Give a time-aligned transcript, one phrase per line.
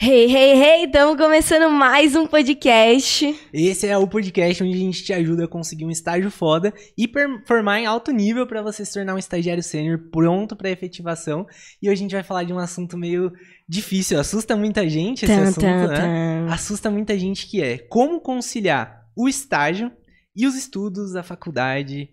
[0.00, 0.84] Hey, hey, hey!
[0.84, 3.36] Estamos começando mais um podcast.
[3.52, 7.08] Esse é o podcast onde a gente te ajuda a conseguir um estágio foda e
[7.08, 11.48] performar em alto nível para você se tornar um estagiário sênior pronto para efetivação.
[11.82, 13.32] E hoje a gente vai falar de um assunto meio
[13.68, 15.96] difícil, assusta muita gente esse Tan, assunto, tan, né?
[15.96, 16.54] tan.
[16.54, 19.90] Assusta muita gente que é como conciliar o estágio
[20.34, 22.08] e os estudos, a faculdade.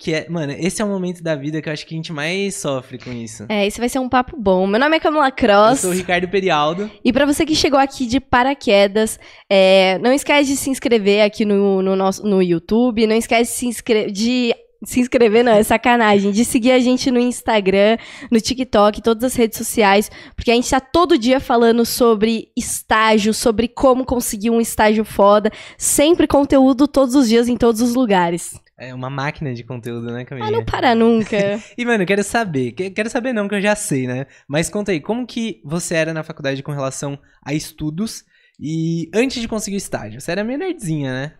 [0.00, 2.10] Que é, mano, esse é o momento da vida que eu acho que a gente
[2.10, 3.44] mais sofre com isso.
[3.50, 4.66] É, esse vai ser um papo bom.
[4.66, 5.80] Meu nome é Camila Eu Cross.
[5.80, 6.90] sou o Ricardo Perialdo.
[7.04, 11.44] E pra você que chegou aqui de paraquedas, é, não esquece de se inscrever aqui
[11.44, 13.06] no, no nosso no YouTube.
[13.06, 14.10] Não esquece de se inscrever.
[14.10, 14.54] De
[14.86, 16.32] se inscrever, não, é sacanagem.
[16.32, 17.98] De seguir a gente no Instagram,
[18.30, 20.10] no TikTok, todas as redes sociais.
[20.34, 25.52] Porque a gente tá todo dia falando sobre estágio, sobre como conseguir um estágio foda.
[25.76, 28.58] Sempre conteúdo todos os dias, em todos os lugares.
[28.80, 30.48] É uma máquina de conteúdo, né, Camila?
[30.48, 31.36] Ah, não para nunca.
[31.76, 32.72] E, mano, eu quero saber.
[32.72, 34.26] que- Quero saber não, que eu já sei, né?
[34.48, 38.24] Mas conta aí, como que você era na faculdade com relação a estudos
[38.58, 40.18] e antes de conseguir o estágio?
[40.20, 41.32] Você era meio nerdzinha, né?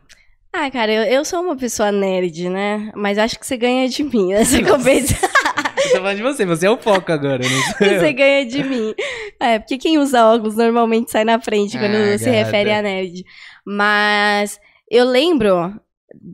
[0.52, 2.92] Ah, cara, eu, eu sou uma pessoa nerd, né?
[2.94, 5.28] Mas acho que você ganha de mim nessa competição.
[5.82, 8.00] Eu tô falando de você, você é o foco agora, não sou eu.
[8.00, 8.94] Você ganha de mim.
[9.40, 12.36] É, porque quem usa óculos normalmente sai na frente quando Ah, se gata.
[12.36, 13.24] refere a nerd.
[13.64, 15.72] Mas eu lembro,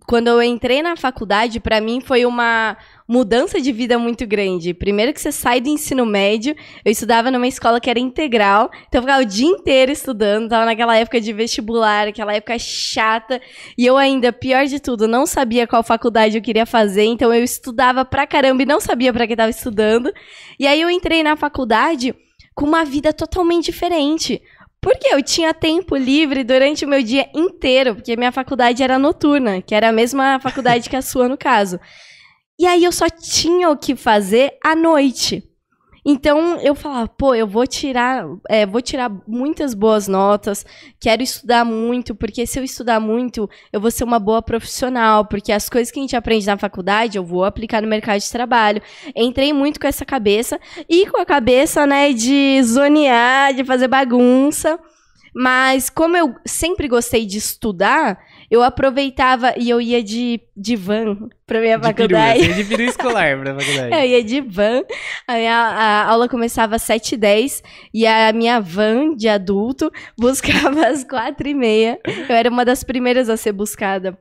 [0.07, 4.73] quando eu entrei na faculdade, pra mim foi uma mudança de vida muito grande.
[4.73, 8.99] Primeiro que você sai do ensino médio, eu estudava numa escola que era integral, então
[8.99, 13.41] eu ficava o dia inteiro estudando, tava naquela época de vestibular, aquela época chata,
[13.77, 17.45] e eu ainda, pior de tudo, não sabia qual faculdade eu queria fazer, então eu
[17.45, 20.13] estudava pra caramba e não sabia pra que tava estudando.
[20.59, 22.15] E aí eu entrei na faculdade
[22.55, 24.41] com uma vida totalmente diferente.
[24.87, 29.61] Porque eu tinha tempo livre durante o meu dia inteiro, porque minha faculdade era noturna,
[29.61, 31.81] que era a mesma faculdade que a sua, no caso.
[32.57, 35.43] E aí eu só tinha o que fazer à noite.
[36.09, 40.65] Então eu falava, pô, eu vou tirar, é, vou tirar muitas boas notas,
[41.01, 45.51] quero estudar muito, porque se eu estudar muito, eu vou ser uma boa profissional, porque
[45.51, 48.81] as coisas que a gente aprende na faculdade eu vou aplicar no mercado de trabalho.
[49.17, 54.79] Entrei muito com essa cabeça e com a cabeça, né, de zonear, de fazer bagunça.
[55.39, 58.19] Mas como eu sempre gostei de estudar,
[58.51, 62.39] eu aproveitava e eu ia de, de van pra minha De peru, faculdade.
[62.43, 63.93] você é de peru escolar pra faculdade.
[64.01, 64.83] Eu ia de van,
[65.29, 71.05] a, minha, a aula começava às 7h10 e a minha van de adulto buscava às
[71.05, 71.99] 4h30.
[72.31, 74.19] Eu era uma das primeiras a ser buscada.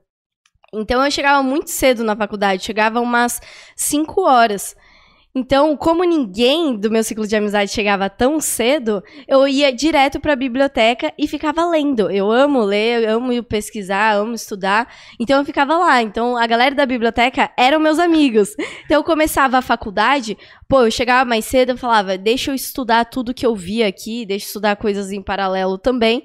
[0.73, 3.39] Então eu chegava muito cedo na faculdade, chegava umas
[3.77, 4.75] 5 horas.
[5.37, 10.31] Então, como ninguém do meu ciclo de amizade chegava tão cedo, eu ia direto para
[10.31, 12.09] a biblioteca e ficava lendo.
[12.09, 14.87] Eu amo ler, eu amo pesquisar, amo estudar.
[15.19, 16.01] Então eu ficava lá.
[16.01, 18.55] Então a galera da biblioteca eram meus amigos.
[18.85, 20.37] Então eu começava a faculdade,
[20.69, 24.25] pô, eu chegava mais cedo, eu falava, deixa eu estudar tudo que eu vi aqui,
[24.25, 26.23] deixa eu estudar coisas em paralelo também.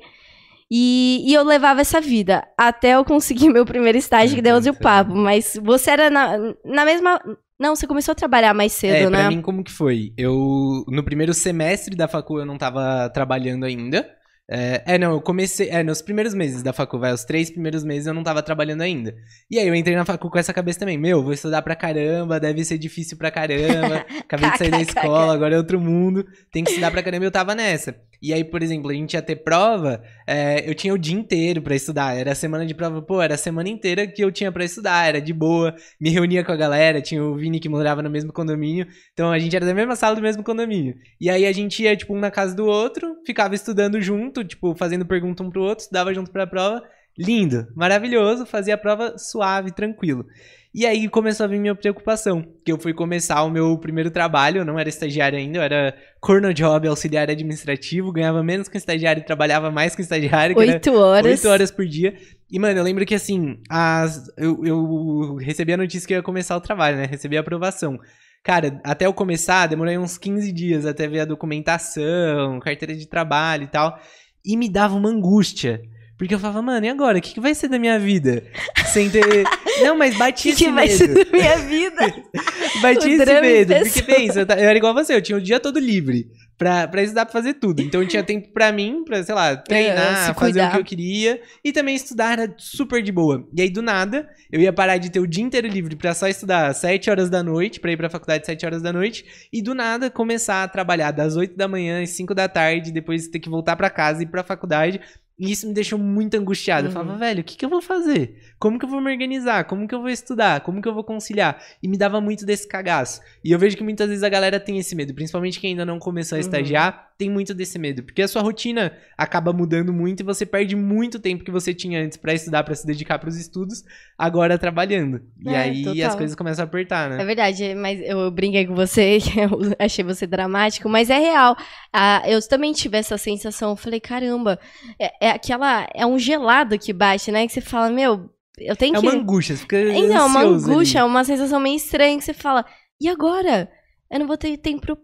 [0.70, 4.74] E, e eu levava essa vida até eu conseguir meu primeiro estágio, que deu o
[4.74, 5.14] papo.
[5.14, 7.20] Mas você era na, na mesma.
[7.58, 9.18] Não, você começou a trabalhar mais cedo, É, né?
[9.18, 10.14] pra mim como que foi?
[10.16, 14.08] Eu, no primeiro semestre da facu eu não tava trabalhando ainda.
[14.52, 17.84] É, é, não, eu comecei, é, nos primeiros meses da facu, vai, os três primeiros
[17.84, 19.14] meses eu não tava trabalhando ainda.
[19.48, 22.40] E aí eu entrei na facu com essa cabeça também, meu, vou estudar pra caramba,
[22.40, 26.64] deve ser difícil pra caramba, acabei de sair da escola, agora é outro mundo, tem
[26.64, 27.94] que estudar pra caramba e eu tava nessa.
[28.20, 31.62] E aí, por exemplo, a gente ia ter prova, é, eu tinha o dia inteiro
[31.62, 34.64] pra estudar, era semana de prova, pô, era a semana inteira que eu tinha pra
[34.64, 38.10] estudar, era de boa, me reunia com a galera, tinha o Vini que morava no
[38.10, 40.96] mesmo condomínio, então a gente era da mesma sala do mesmo condomínio.
[41.20, 44.74] E aí a gente ia, tipo, um na casa do outro, ficava estudando junto, tipo,
[44.74, 46.82] fazendo pergunta um pro outro, estudava junto pra prova.
[47.18, 50.24] Lindo, maravilhoso, fazia a prova suave, tranquilo.
[50.72, 54.60] E aí começou a vir minha preocupação, que eu fui começar o meu primeiro trabalho,
[54.60, 59.20] eu não era estagiário ainda, eu era corno job, auxiliar administrativo, ganhava menos que estagiário
[59.20, 61.26] e trabalhava mais que estagiário, Oito horas.
[61.26, 62.14] Oito horas por dia.
[62.48, 66.22] E, mano, eu lembro que assim, as, eu, eu recebi a notícia que eu ia
[66.22, 67.04] começar o trabalho, né?
[67.04, 67.98] Recebi a aprovação.
[68.44, 73.64] Cara, até eu começar, demorei uns 15 dias até ver a documentação, carteira de trabalho
[73.64, 73.98] e tal.
[74.44, 75.82] E me dava uma angústia.
[76.16, 77.16] Porque eu falava, mano, e agora?
[77.18, 78.44] O que, que vai ser da minha vida?
[78.86, 79.24] Sem ter.
[79.82, 80.98] Não, mas O batia que, que esse vai medo.
[80.98, 82.14] ser da minha vida?
[82.82, 83.74] Batia O esse medo.
[83.74, 86.28] Porque pensa, eu era igual você, eu tinha o dia todo livre
[86.60, 87.80] pra, pra estudar, pra fazer tudo.
[87.80, 90.84] Então eu tinha tempo pra mim, pra, sei lá, treinar, se fazer o que eu
[90.84, 91.40] queria.
[91.64, 93.48] E também estudar era super de boa.
[93.56, 96.28] E aí, do nada, eu ia parar de ter o dia inteiro livre pra só
[96.28, 99.24] estudar às 7 horas da noite, pra ir pra faculdade às 7 horas da noite.
[99.50, 103.28] E do nada, começar a trabalhar das 8 da manhã às 5 da tarde, depois
[103.28, 105.00] ter que voltar pra casa e ir pra faculdade.
[105.40, 106.86] E isso me deixou muito angustiado.
[106.86, 106.92] Eu Uhum.
[106.92, 108.36] falava, velho, o que, que eu vou fazer?
[108.58, 109.64] Como que eu vou me organizar?
[109.64, 110.60] Como que eu vou estudar?
[110.60, 111.58] Como que eu vou conciliar?
[111.82, 113.22] E me dava muito desse cagaço.
[113.42, 115.98] E eu vejo que muitas vezes a galera tem esse medo, principalmente quem ainda não
[115.98, 116.42] começou a Uhum.
[116.42, 118.02] estagiar, tem muito desse medo.
[118.02, 122.02] Porque a sua rotina acaba mudando muito e você perde muito tempo que você tinha
[122.04, 123.82] antes pra estudar, pra se dedicar pros estudos,
[124.18, 125.22] agora trabalhando.
[125.42, 126.06] E É, aí total.
[126.08, 127.24] as coisas começam a apertar, É né?
[127.24, 131.56] verdade, mas eu brinquei com você, eu achei você dramático, mas é real.
[131.92, 134.58] Ah, eu também tive essa sensação, eu falei, caramba,
[134.98, 138.96] é, é aquela, é um gelado que bate, né, que você fala, meu, eu tenho
[138.96, 139.06] É que...
[139.06, 142.34] uma angústia, você fica Então, uma ansioso angústia, é uma sensação meio estranha que você
[142.34, 142.64] fala,
[143.00, 143.70] e agora?
[144.10, 144.98] Eu não vou ter tempo, pro-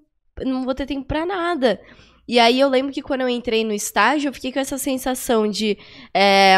[0.44, 1.80] não vou ter tempo pra nada.
[2.28, 5.46] E aí eu lembro que quando eu entrei no estágio, eu fiquei com essa sensação
[5.48, 5.78] de.
[6.12, 6.56] é,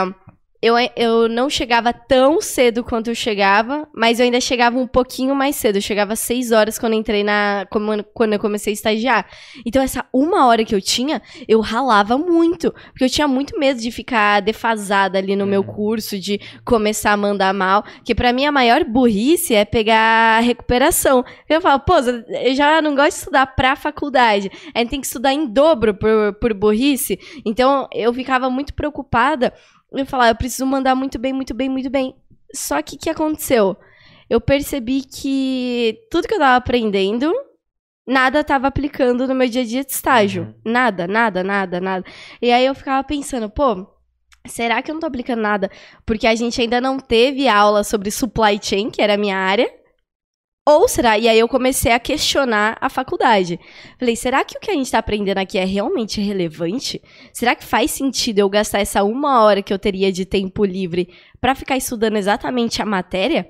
[0.60, 5.34] eu, eu não chegava tão cedo quanto eu chegava, mas eu ainda chegava um pouquinho
[5.34, 5.76] mais cedo.
[5.76, 7.64] Eu chegava às seis horas quando eu entrei na.
[8.12, 9.26] Quando eu comecei a estagiar.
[9.64, 12.72] Então, essa uma hora que eu tinha, eu ralava muito.
[12.90, 15.66] Porque eu tinha muito medo de ficar defasada ali no meu Uhum.
[15.74, 17.84] curso, de começar a mandar mal.
[18.04, 21.24] Que pra mim a maior burrice é pegar recuperação.
[21.48, 24.50] Eu falo, pô, eu já não gosto de estudar pra faculdade.
[24.74, 27.18] A gente tem que estudar em dobro por, por burrice.
[27.44, 29.52] Então eu ficava muito preocupada.
[29.92, 32.14] Eu falava, eu preciso mandar muito bem, muito bem, muito bem.
[32.54, 33.76] Só que o que aconteceu?
[34.28, 37.32] Eu percebi que tudo que eu tava aprendendo,
[38.06, 40.42] nada tava aplicando no meu dia a dia de estágio.
[40.44, 40.72] Uhum.
[40.72, 42.04] Nada, nada, nada, nada.
[42.40, 43.86] E aí eu ficava pensando, pô,
[44.46, 45.70] será que eu não tô aplicando nada?
[46.04, 49.70] Porque a gente ainda não teve aula sobre supply chain, que era a minha área.
[50.68, 51.16] Ou será?
[51.16, 53.58] E aí eu comecei a questionar a faculdade.
[53.98, 57.00] Falei, será que o que a gente tá aprendendo aqui é realmente relevante?
[57.32, 61.08] Será que faz sentido eu gastar essa uma hora que eu teria de tempo livre
[61.40, 63.48] pra ficar estudando exatamente a matéria?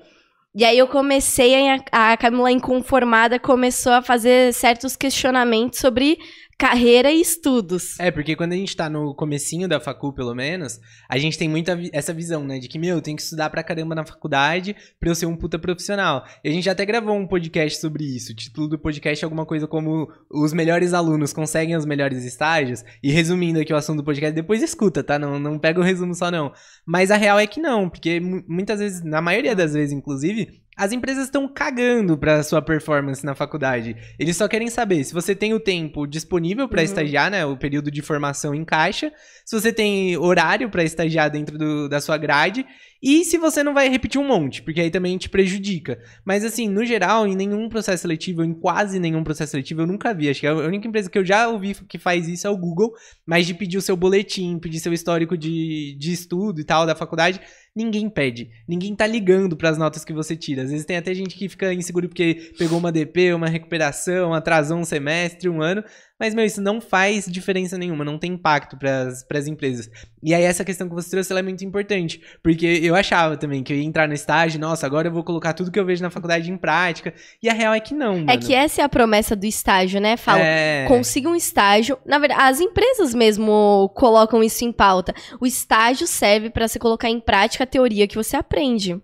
[0.55, 6.17] E aí eu comecei a, a Camila inconformada começou a fazer certos questionamentos sobre
[6.59, 7.97] carreira e estudos.
[8.01, 10.77] É, porque quando a gente tá no comecinho da facul, pelo menos,
[11.07, 12.59] a gente tem muita vi- essa visão, né?
[12.59, 15.37] De que, meu, eu tenho que estudar pra caramba na faculdade pra eu ser um
[15.37, 16.25] puta profissional.
[16.43, 18.33] E a gente até gravou um podcast sobre isso.
[18.33, 22.83] O título do podcast é alguma coisa como Os melhores alunos conseguem os melhores estágios.
[23.01, 25.17] E resumindo aqui o assunto do podcast, depois escuta, tá?
[25.17, 26.51] Não, não pega o resumo só não.
[26.85, 30.59] Mas a real é que não, porque mu- muitas vezes, na maioria das vezes, inclusive,
[30.79, 33.95] as empresas estão cagando pra sua performance na faculdade.
[34.17, 36.85] Eles só querem saber se você tem o tempo disponível pra Uhum.
[36.85, 37.45] estagiar, né?
[37.45, 39.11] O período de formação encaixa.
[39.45, 42.65] Se você tem horário pra estagiar dentro do- da sua grade.
[43.01, 45.97] E se você não vai repetir um monte, porque aí também te prejudica.
[46.25, 50.13] Mas assim, no geral, em nenhum processo seletivo, em quase nenhum processo seletivo, eu nunca
[50.13, 50.29] vi.
[50.29, 52.91] Acho que a única empresa que eu já ouvi que faz isso é o Google.
[53.25, 56.93] Mas de pedir o seu boletim, pedir seu histórico de, de estudo e tal da
[56.93, 57.39] faculdade,
[57.75, 58.49] ninguém pede.
[58.67, 60.63] Ninguém tá ligando pras notas que você tira.
[60.63, 64.77] Às vezes tem até gente que fica inseguro porque pegou uma DP, uma recuperação, atrasou
[64.77, 65.83] um semestre, um ano.
[66.19, 69.89] Mas, meu, isso não faz diferença nenhuma, não tem impacto pras pras empresas.
[70.21, 72.21] E aí, essa questão que você trouxe é muito importante.
[72.43, 75.53] Porque eu achava também que eu ia entrar no estágio, nossa, agora eu vou colocar
[75.53, 77.13] tudo que eu vejo na faculdade em prática.
[77.41, 78.31] E a real é que não, mano.
[78.31, 80.17] É que essa é a promessa do estágio, né?
[80.17, 80.85] Fala, É...
[80.87, 81.97] consiga um estágio.
[82.05, 85.13] Na verdade, as empresas mesmo colocam isso em pauta.
[85.39, 88.99] O estágio serve pra você colocar em prática a teoria que você aprende.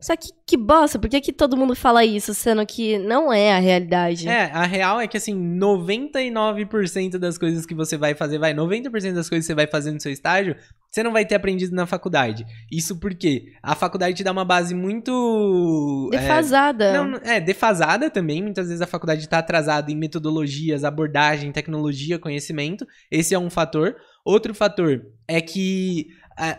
[0.00, 3.52] Só que que bosta, por que, que todo mundo fala isso, sendo que não é
[3.52, 4.28] a realidade?
[4.28, 9.12] É, a real é que assim, 99% das coisas que você vai fazer, vai, 90%
[9.14, 10.56] das coisas que você vai fazer no seu estágio,
[10.90, 12.46] você não vai ter aprendido na faculdade.
[12.72, 16.08] Isso porque a faculdade te dá uma base muito.
[16.14, 16.92] é, Defasada.
[16.92, 18.42] Não, não- é, defasada também.
[18.42, 22.86] Muitas vezes a faculdade está atrasada em metodologias, abordagem, tecnologia, conhecimento.
[23.10, 23.96] Esse é um fator.
[24.24, 26.06] Outro fator é que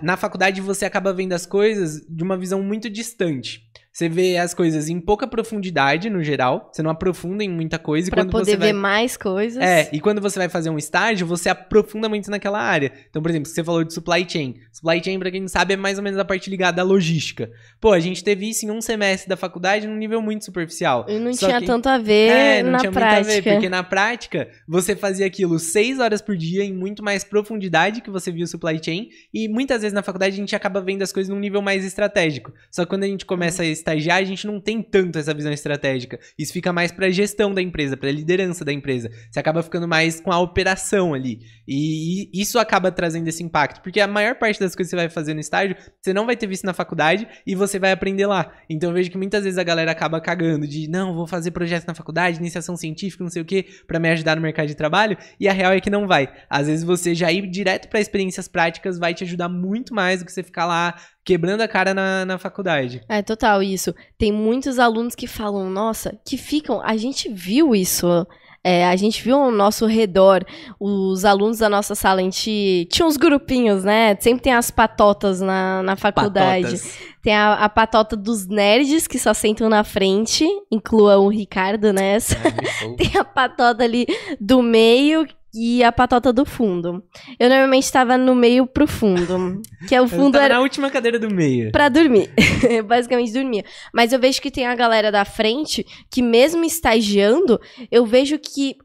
[0.01, 3.69] na faculdade você acaba vendo as coisas de uma visão muito distante.
[3.99, 6.69] Você vê as coisas em pouca profundidade, no geral.
[6.71, 8.07] Você não aprofunda em muita coisa.
[8.07, 8.67] e Pra quando poder você vai...
[8.67, 9.61] ver mais coisas.
[9.61, 12.93] É, e quando você vai fazer um estágio, você aprofunda muito naquela área.
[13.09, 14.55] Então, por exemplo, você falou de supply chain.
[14.71, 17.51] Supply chain, pra quem não sabe, é mais ou menos a parte ligada à logística.
[17.81, 21.05] Pô, a gente teve isso em um semestre da faculdade num nível muito superficial.
[21.09, 23.15] E não Só tinha que- tanto a ver É, não na tinha prática.
[23.17, 27.03] muito a ver, porque na prática você fazia aquilo seis horas por dia em muito
[27.03, 30.55] mais profundidade que você viu o supply chain, e muitas vezes na faculdade a gente
[30.55, 32.53] acaba vendo as coisas num nível mais estratégico.
[32.71, 35.51] Só que quando a gente começa a estagiar, a gente não tem tanto essa visão
[35.51, 36.19] estratégica.
[36.37, 39.09] Isso fica mais pra gestão da empresa, pra liderança da empresa.
[39.31, 41.39] Você acaba ficando mais com a operação ali.
[41.67, 45.09] E, isso acaba trazendo esse impacto, porque a maior parte das coisas que você vai
[45.09, 48.53] fazer no estágio, você não vai ter visto na faculdade e você vai aprender lá.
[48.69, 51.87] Então eu vejo que muitas vezes a galera acaba cagando de, não, vou fazer projeto
[51.87, 55.17] na faculdade, iniciação científica, não sei o que, pra me ajudar no mercado de trabalho,
[55.39, 56.31] e a real é que não vai.
[56.49, 60.25] Às vezes você já ir direto pra experiências práticas vai te ajudar muito mais do
[60.25, 63.01] que você ficar lá quebrando a cara na, na faculdade.
[63.07, 63.93] É, total, isso.
[64.17, 66.81] Tem muitos alunos que falam, nossa, que ficam.
[66.81, 68.25] A gente viu isso.
[68.61, 70.45] É, a gente viu ao nosso redor,
[70.77, 74.17] os alunos da nossa sala, a gente tinha uns grupinhos, né?
[74.19, 76.63] Sempre tem as patotas na, na faculdade.
[76.63, 76.97] Patotas.
[77.21, 82.35] Tem a, a patota dos nerds, que só sentam na frente, inclua o Ricardo nessa.
[82.97, 84.05] Tem a patota ali
[84.39, 87.03] do meio e a patota do fundo.
[87.39, 90.61] Eu normalmente estava no meio pro fundo, que é o Eu fundo tava era na
[90.61, 91.71] última cadeira do meio.
[91.71, 92.31] Pra dormir.
[92.85, 93.63] Basicamente dormia.
[93.93, 97.59] Mas eu vejo que tem a galera da frente que, mesmo estagiando,
[97.91, 98.75] eu vejo que.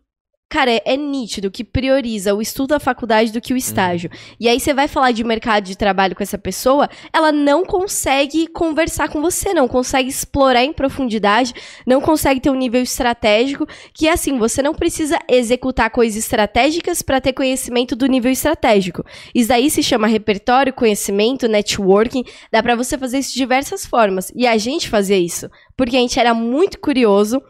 [0.54, 4.08] Cara, é, é nítido que prioriza o estudo da faculdade do que o estágio.
[4.38, 8.46] E aí você vai falar de mercado de trabalho com essa pessoa, ela não consegue
[8.46, 11.52] conversar com você, não consegue explorar em profundidade,
[11.84, 17.20] não consegue ter um nível estratégico, que assim, você não precisa executar coisas estratégicas para
[17.20, 19.04] ter conhecimento do nível estratégico.
[19.34, 24.30] Isso aí se chama repertório, conhecimento, networking, Dá pra você fazer isso de diversas formas.
[24.36, 25.50] E a gente fazia isso.
[25.76, 27.42] Porque a gente era muito curioso,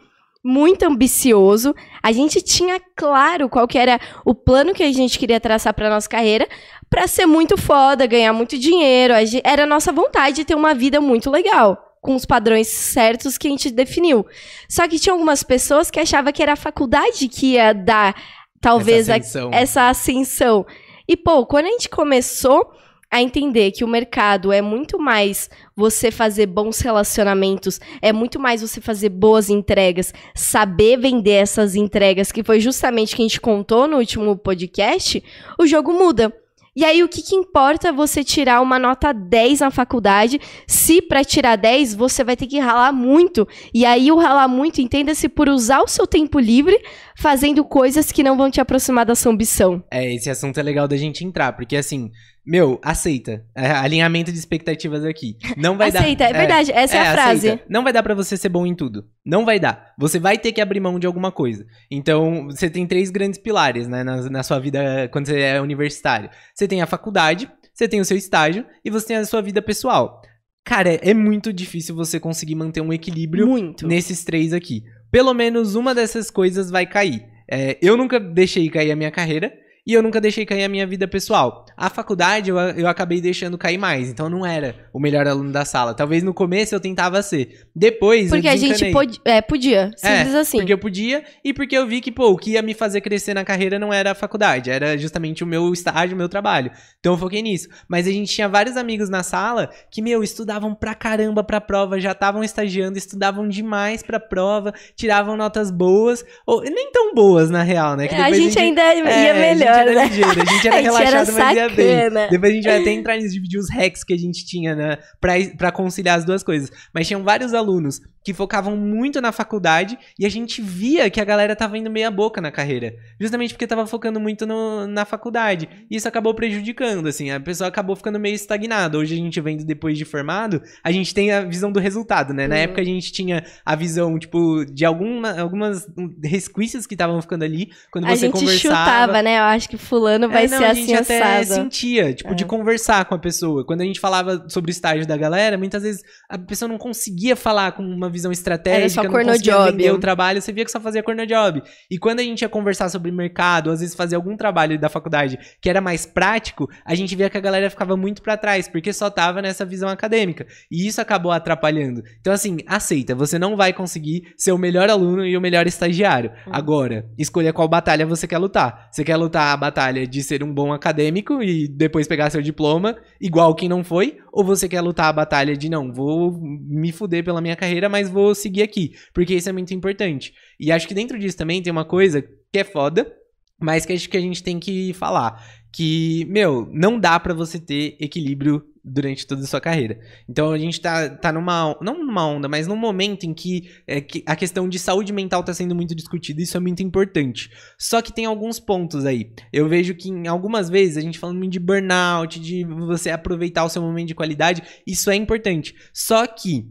[0.47, 1.73] muito ambicioso.
[2.03, 5.89] A gente tinha claro qual que era o plano que a gente queria traçar pra
[5.89, 6.47] nossa carreira.
[6.87, 9.13] Pra ser muito foda, ganhar muito dinheiro.
[9.15, 11.75] A Era a nossa vontade de ter uma vida muito legal.
[11.99, 14.23] Com os padrões certos que a gente definiu.
[14.69, 18.15] Só que tinha algumas pessoas que achavam que era a faculdade que ia dar,
[18.61, 19.49] talvez, Essa a- ascensão.
[19.51, 20.65] essa ascensão.
[21.07, 22.71] E, pô, quando a gente começou
[23.11, 28.61] a entender que o mercado é muito mais você fazer bons relacionamentos, é muito mais
[28.61, 33.41] você fazer boas entregas, saber vender essas entregas, que foi justamente o que a gente
[33.41, 35.23] contou no último podcast,
[35.59, 36.33] o jogo muda.
[36.77, 41.23] E aí, o que, que importa você tirar uma nota 10 na faculdade, se para
[41.23, 43.47] tirar 10 você vai ter que ralar muito.
[43.73, 46.77] E aí, o ralar muito, entenda-se por usar o seu tempo livre
[47.17, 49.81] fazendo coisas que não vão te aproximar da sua ambição.
[49.89, 52.11] É, esse assunto é legal da gente entrar, porque assim,
[52.45, 53.43] meu, aceita.
[53.55, 55.37] É, alinhamento de expectativas aqui.
[55.57, 56.29] Não vai aceita, dar.
[56.29, 57.47] é, verdade, essa é, a frase.
[57.47, 57.65] aceita.
[57.67, 59.05] Não vai dar pra você ser bom em tudo.
[59.25, 59.93] Não vai dar.
[59.97, 61.65] Você vai ter que abrir mão de alguma coisa.
[61.89, 66.29] Então, você tem três grandes pilares, né, na, na sua vida quando você é universitário.
[66.53, 69.61] Você tem a faculdade, você tem o seu estágio e você tem a sua vida
[69.61, 70.21] pessoal.
[70.63, 73.87] Cara, é, é muito difícil você conseguir manter um equilíbrio Muito.
[73.87, 74.83] nesses três aqui.
[75.11, 77.23] Pelo menos uma dessas coisas vai cair.
[77.49, 79.53] É, eu nunca deixei cair a minha carreira
[79.85, 81.65] e eu nunca deixei cair a minha vida pessoal.
[81.77, 85.51] A faculdade eu, eu acabei deixando cair mais, então eu não era o melhor aluno
[85.51, 85.93] da sala.
[85.93, 87.67] Talvez no começo eu tentava ser.
[87.75, 88.93] Depois Porque a gente desencanei.
[88.93, 90.57] pod- é, podia, simples É, assim.
[90.57, 93.33] Porque eu podia e porque eu vi que, pô, o que ia me fazer crescer
[93.33, 96.71] na carreira não era a faculdade, era justamente o meu estágio, o meu trabalho.
[96.99, 97.67] Então eu foquei nisso.
[97.87, 101.99] Mas a gente tinha vários amigos na sala que, meu, estudavam pra caramba pra prova,
[101.99, 107.61] já estavam estagiando, estudavam demais pra prova, tiravam notas boas, ou nem tão boas na
[107.63, 108.05] real, né?
[108.05, 110.01] É, a depois gente ainda ia é, melhor, a gente era né?
[110.01, 112.09] a gente era A gente era relaxado, mas ia bem.
[112.29, 114.97] Depois a gente vai até entrar nisso, dividir os hacks que a gente tinha, né?
[115.19, 116.71] Pra, pra conciliar as duas coisas.
[116.93, 121.23] Mas tinham vários alunos que focavam muito na faculdade e a gente via que a
[121.23, 122.95] galera tava indo meia boca na carreira.
[123.21, 125.69] Justamente porque tava focando muito no- na faculdade.
[125.89, 127.29] E isso acabou prejudicando, assim.
[127.29, 128.97] A pessoa acabou ficando meio estagnada.
[128.97, 132.47] Hoje a gente vendo depois de formado, a gente tem a visão do resultado, né?
[132.47, 132.61] Na Uhum.
[132.61, 135.87] época a gente tinha a visão, tipo, de alguma, algumas
[136.23, 137.69] resquícios que estavam ficando ali.
[137.91, 138.75] Quando A você gente conversava.
[138.75, 139.37] chutava, né?
[139.37, 142.43] Eu acho que fulano vai É, não, ser a assim gente até sentia, tipo, de
[142.43, 142.47] É.
[142.47, 143.63] conversar com a pessoa.
[143.63, 147.35] Quando a gente falava sobre o estágio da galera, muitas vezes a pessoa não conseguia
[147.35, 149.71] falar com uma visão estratégica, só não conseguia cornojob.
[149.71, 151.61] vender o trabalho, você via que só fazia cornojob.
[151.91, 155.37] E quando a gente ia conversar sobre mercado, às vezes fazer algum trabalho da faculdade
[155.61, 158.93] que era mais prático, a gente via que a galera ficava muito pra trás, porque
[158.93, 160.47] só tava nessa visão acadêmica.
[160.71, 162.01] E isso acabou atrapalhando.
[162.21, 166.31] Então, assim, aceita, você não vai conseguir ser o melhor aluno e o melhor estagiário.
[166.47, 166.51] Hum.
[166.53, 168.87] Agora, escolha qual batalha você quer lutar.
[168.91, 172.95] Você quer lutar a batalha de ser um bom acadêmico e depois pegar seu diploma,
[173.19, 174.17] igual quem não foi?
[174.31, 178.04] Ou você quer lutar a batalha de não, vou me fuder pela minha carreira, mas
[178.09, 178.95] vou seguir aqui?
[179.13, 180.33] Porque isso é muito importante.
[180.59, 183.11] E acho que dentro disso também tem uma coisa que é foda,
[183.59, 185.43] mas que acho que a gente tem que falar.
[185.71, 189.99] Que, meu, não dá pra você ter equilíbrio durante toda a sua carreira.
[190.29, 191.75] Então a gente tá, tá numa.
[191.81, 195.43] Não numa onda, mas num momento em que, é, que a questão de saúde mental
[195.43, 196.41] tá sendo muito discutida.
[196.41, 197.49] Isso é muito importante.
[197.77, 199.31] Só que tem alguns pontos aí.
[199.51, 203.65] Eu vejo que em algumas vezes a gente falando muito de burnout, de você aproveitar
[203.65, 205.73] o seu momento de qualidade, isso é importante.
[205.91, 206.67] Só que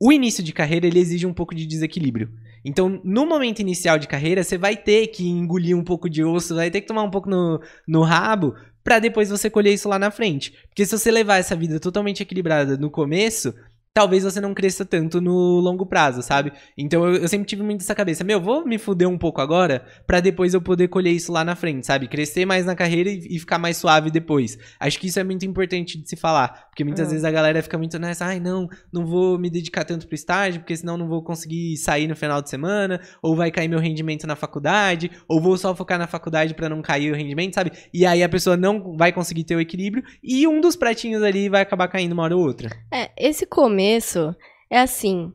[0.00, 2.30] o início de carreira ele exige um pouco de desequilíbrio.
[2.64, 6.54] Então, no momento inicial de carreira, você vai ter que engolir um pouco de osso,
[6.54, 9.98] vai ter que tomar um pouco no, no rabo, pra depois você colher isso lá
[9.98, 10.52] na frente.
[10.68, 13.54] Porque se você levar essa vida totalmente equilibrada no começo,
[13.92, 16.52] talvez você não cresça tanto no longo prazo, sabe?
[16.76, 19.84] Então eu, eu, sempre tive muito essa cabeça, meu, vou me fuder um pouco agora
[20.06, 22.06] para depois eu poder colher isso lá na frente, sabe?
[22.06, 24.58] Crescer mais na carreira e, e, ficar mais suave depois.
[24.78, 27.10] Acho que isso é muito importante de se falar, porque muitas é.
[27.10, 30.60] vezes a galera fica muito nessa, ai, não, não vou me dedicar tanto pro estágio,
[30.60, 34.26] porque senão não vou conseguir sair no final de semana, ou vai cair meu rendimento
[34.26, 37.72] na faculdade, ou vou só focar na faculdade para não cair o rendimento, sabe?
[37.92, 41.48] E aí a pessoa não vai conseguir ter o equilíbrio e um dos pratinhos ali
[41.48, 42.70] vai acabar caindo uma hora ou outra.
[42.92, 44.34] É, esse começo começo
[44.68, 45.32] é assim.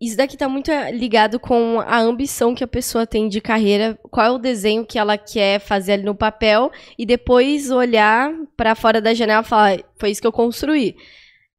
[0.00, 4.26] Isso daqui tá muito ligado com a ambição que a pessoa tem de carreira, qual
[4.26, 9.00] é o desenho que ela quer fazer ali no papel e depois olhar para fora
[9.00, 10.96] da janela e falar, foi isso que eu construí.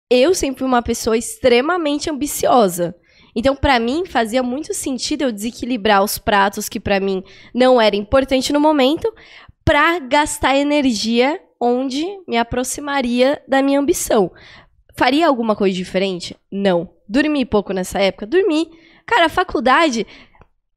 [0.09, 2.95] Eu sempre fui uma pessoa extremamente ambiciosa.
[3.33, 7.23] Então, para mim, fazia muito sentido eu desequilibrar os pratos que para mim
[7.53, 9.13] não era importante no momento,
[9.63, 14.31] para gastar energia onde me aproximaria da minha ambição.
[14.99, 16.35] Faria alguma coisa diferente?
[16.51, 16.89] Não.
[17.07, 18.27] Dormi pouco nessa época?
[18.27, 18.69] Dormi.
[19.05, 20.05] Cara, a faculdade.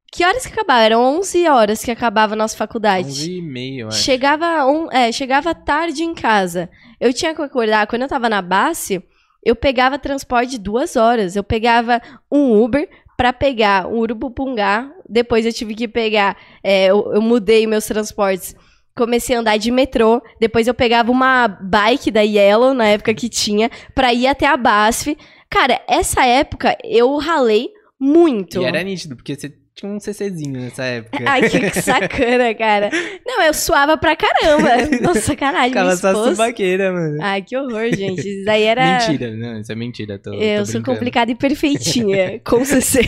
[0.09, 0.79] Que horas que acabava?
[0.79, 3.09] Eram 11 horas que acabava a nossa faculdade.
[3.09, 4.01] 11 e meia, acho.
[4.01, 6.69] Chegava, um, é, chegava tarde em casa.
[7.01, 7.85] Eu tinha que acordar.
[7.85, 9.03] Quando eu tava na base,
[9.43, 11.35] eu pegava transporte de duas horas.
[11.35, 12.01] Eu pegava
[12.31, 12.87] um Uber
[13.17, 14.89] para pegar um Urubupungá.
[15.09, 16.37] Depois eu tive que pegar.
[16.63, 18.55] É, eu, eu mudei meus transportes
[18.95, 20.21] comecei a andar de metrô.
[20.39, 24.57] Depois eu pegava uma bike da Yellow, na época que tinha, pra ir até a
[24.57, 25.17] BASF.
[25.49, 27.69] Cara, essa época eu ralei
[27.99, 28.61] muito.
[28.61, 31.23] E era nítido, porque você tinha um CCzinho nessa época.
[31.25, 32.89] Ai, que sacana, cara.
[33.25, 34.69] Não, eu suava pra caramba.
[35.01, 37.17] Nossa, caralho, Ficava só subaqueira, mano.
[37.21, 38.19] Ai, que horror, gente.
[38.19, 38.99] Isso daí era...
[38.99, 40.19] Mentira, não, isso é mentira.
[40.19, 43.01] Tô, eu tô sou complicada e perfeitinha, com CC.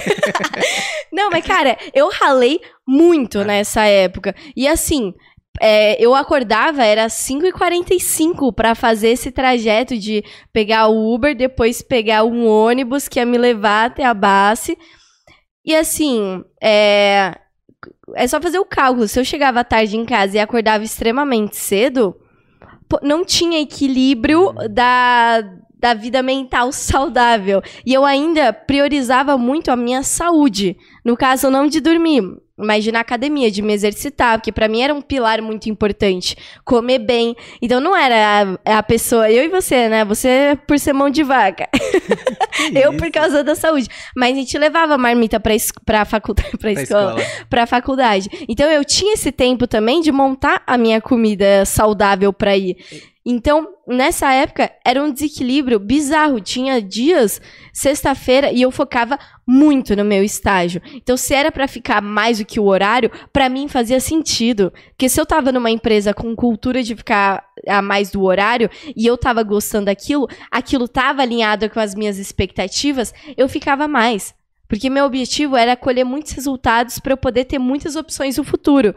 [1.11, 3.45] não, mas, cara, eu ralei muito ah.
[3.45, 4.35] nessa época.
[4.55, 5.13] E assim,
[5.59, 12.23] é, eu acordava, era 5h45 para fazer esse trajeto de pegar o Uber, depois pegar
[12.23, 14.77] um ônibus que ia me levar até a base.
[15.65, 17.35] E assim, é,
[18.15, 19.07] é só fazer o cálculo.
[19.07, 22.15] Se eu chegava tarde em casa e acordava extremamente cedo,
[23.01, 25.41] não tinha equilíbrio da,
[25.79, 27.61] da vida mental saudável.
[27.85, 30.77] E eu ainda priorizava muito a minha saúde.
[31.03, 32.21] No caso, não de dormir,
[32.57, 35.69] mas de ir na academia, de me exercitar, porque para mim era um pilar muito
[35.69, 36.37] importante.
[36.63, 37.35] Comer bem.
[37.61, 40.05] Então não era a, a, pessoa, eu e você, né?
[40.05, 41.67] Você por ser mão de vaca.
[42.73, 43.87] eu por causa da saúde.
[44.15, 48.29] Mas a gente levava marmita pra, es pra faculdade, pra, pra escola, escola, pra faculdade.
[48.47, 52.77] Então eu tinha esse tempo também de montar a minha comida saudável pra ir.
[53.27, 56.39] Então, nessa época, era um desequilíbrio bizarro.
[56.39, 57.41] Tinha dias,
[57.73, 60.79] sexta-feira, e eu focava muito no meu estágio.
[60.93, 64.71] Então, se era para ficar mais do que o horário, para mim fazia sentido.
[64.89, 69.07] Porque se eu tava numa empresa com cultura de ficar a mais do horário, e
[69.07, 74.35] eu tava gostando daquilo, aquilo tava alinhado com as minhas expectativas, eu ficava mais.
[74.75, 78.93] Porque meu objetivo era colher muitos resultados para eu poder ter muitas opções no futuro.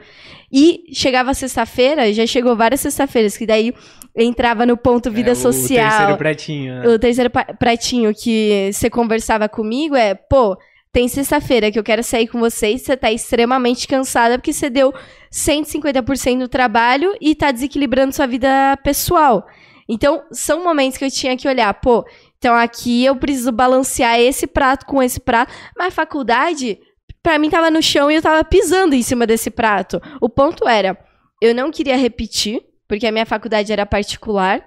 [0.53, 3.73] E chegava sexta-feira, já chegou várias sexta-feiras, que daí
[4.17, 5.87] entrava no ponto vida é, o social.
[5.87, 6.75] O terceiro pratinho.
[6.75, 6.89] Né?
[6.89, 10.59] O terceiro pratinho que você conversava comigo é, pô,
[10.91, 14.69] tem sexta-feira que eu quero sair com você e você tá extremamente cansada porque você
[14.69, 14.93] deu
[15.33, 19.47] 150% do trabalho e tá desequilibrando sua vida pessoal.
[19.89, 22.05] Então, são momentos que eu tinha que olhar, pô,
[22.39, 25.53] então aqui eu preciso balancear esse prato com esse prato.
[25.77, 26.79] Mas a faculdade,
[27.23, 30.01] para mim, tava no chão e eu tava pisando em cima desse prato.
[30.21, 30.97] O ponto era,
[31.43, 34.65] eu não queria repetir, porque a minha faculdade era particular.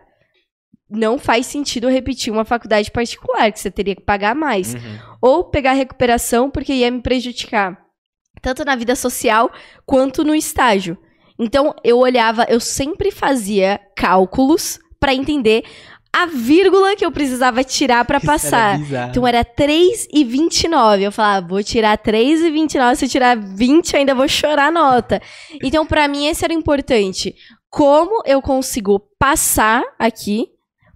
[0.90, 4.74] Não faz sentido repetir uma faculdade particular, que você teria que pagar mais.
[4.74, 5.00] Uhum.
[5.22, 7.80] Ou pegar recuperação, porque ia me prejudicar.
[8.42, 9.50] Tanto na vida social
[9.86, 10.98] quanto no estágio.
[11.40, 15.64] Então, eu olhava, eu sempre fazia cálculos para entender
[16.14, 18.80] a vírgula que eu precisava tirar para passar.
[18.92, 21.02] Era então era 3,29.
[21.02, 22.96] Eu falava, vou tirar 3,29.
[22.96, 25.22] Se eu tirar 20, eu ainda vou chorar a nota.
[25.64, 27.34] Então, para mim, esse era importante.
[27.70, 30.50] Como eu consigo passar aqui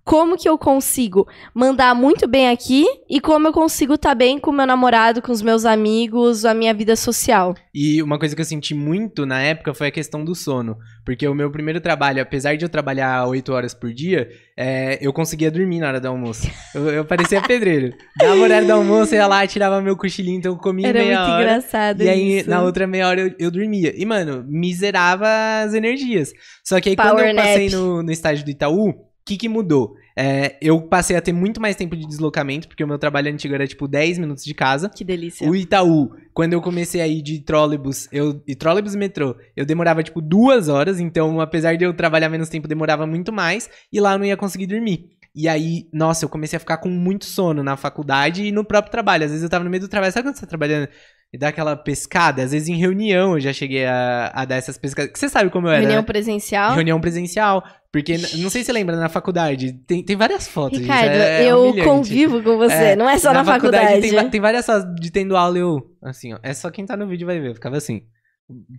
[0.06, 4.38] como que eu consigo mandar muito bem aqui e como eu consigo estar tá bem
[4.38, 7.56] com meu namorado, com os meus amigos, a minha vida social.
[7.74, 10.78] E uma coisa que eu senti muito na época foi a questão do sono.
[11.04, 15.12] Porque o meu primeiro trabalho, apesar de eu trabalhar oito horas por dia, é, eu
[15.12, 16.48] conseguia dormir na hora do almoço.
[16.74, 17.92] Eu, eu parecia pedreiro.
[18.18, 21.00] Dava o horário do almoço, eu ia lá, tirava meu cochilinho, então eu comia Era
[21.00, 21.44] meia muito hora.
[21.44, 22.50] engraçado E aí, isso.
[22.50, 23.92] na outra meia hora, eu, eu, dormia.
[23.96, 25.28] E, mano, miserava
[25.64, 26.32] as energias.
[26.64, 28.94] Só que aí, Power quando eu passei no, no estágio do Itaú,
[29.26, 29.96] que, que mudou?
[30.16, 33.56] É, eu passei a ter muito mais tempo de deslocamento, porque o meu trabalho antigo
[33.56, 34.88] era tipo 10 minutos de casa.
[34.88, 35.50] Que delícia.
[35.50, 39.66] O Itaú, quando eu comecei a ir de trólebus, eu, e trólebus e metrô, eu
[39.66, 44.00] demorava tipo duas horas, então apesar de eu trabalhar menos tempo, demorava muito mais, e
[44.00, 45.10] lá eu não ia conseguir dormir.
[45.36, 48.90] E aí, nossa, eu comecei a ficar com muito sono na faculdade e no próprio
[48.90, 49.26] trabalho.
[49.26, 50.14] Às vezes eu tava no meio do trabalho.
[50.14, 50.88] Sabe quando você tá trabalhando
[51.34, 52.44] e dá aquela pescada?
[52.44, 55.12] Às vezes em reunião eu já cheguei a, a dar essas pescadas.
[55.14, 56.06] Você sabe como eu era, Reunião né?
[56.06, 56.74] presencial.
[56.74, 57.64] Reunião presencial.
[57.92, 60.78] Porque, não sei se você lembra, na faculdade, tem, tem várias fotos.
[60.80, 64.02] gente, Ricardo, é- é eu convivo com você, É, não é só na, faculdade.
[64.02, 66.40] Tem, va- tem várias fotos de tendo aula eu, assim, ó.
[66.44, 67.52] É só quem tá no vídeo vai ver.
[67.52, 68.02] Eu ficava assim,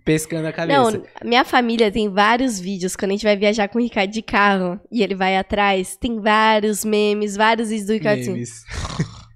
[0.05, 0.79] pescando a cabeça.
[0.91, 4.21] Não, minha família tem vários vídeos quando a gente vai viajar com o Ricardo de
[4.21, 5.97] carro e ele vai atrás.
[5.99, 8.43] Tem vários memes, vários vídeos do Ricardo assim.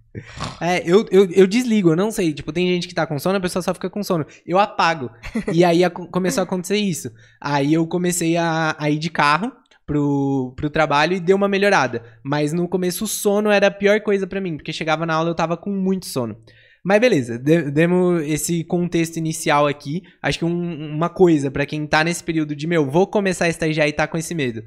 [0.60, 2.34] É, eu, eu, eu desligo, eu não sei.
[2.34, 4.26] Tipo, tem gente que tá com sono, a pessoa só fica com sono.
[4.46, 5.10] Eu apago.
[5.54, 7.12] E aí aco- começou a acontecer isso.
[7.40, 9.52] Aí eu comecei a, a ir de carro
[9.86, 12.04] pro, pro trabalho e deu uma melhorada.
[12.24, 15.30] Mas no começo o sono era a pior coisa pra mim, porque chegava na aula
[15.30, 16.36] eu tava com muito sono.
[16.84, 20.02] Mas beleza, de- demos esse contexto inicial aqui.
[20.22, 23.50] Acho que um- uma coisa pra quem tá nesse período de, meu, vou começar a
[23.50, 24.64] estagiar e tá com esse medo.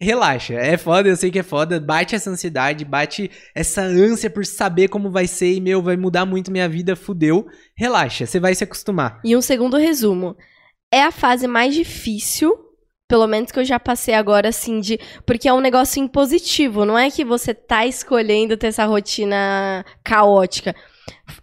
[0.00, 4.44] Relaxa, é foda, eu sei que é foda, bate essa ansiedade, bate essa ânsia por
[4.44, 7.46] saber como vai ser e, meu, vai mudar muito minha vida, fudeu.
[7.76, 9.20] Relaxa, você vai se acostumar.
[9.24, 10.36] E um segundo resumo.
[10.92, 12.56] É a fase mais difícil,
[13.08, 14.98] pelo menos que eu já passei agora, assim, de.
[15.24, 20.74] Porque é um negócio impositivo, não é que você tá escolhendo ter essa rotina caótica.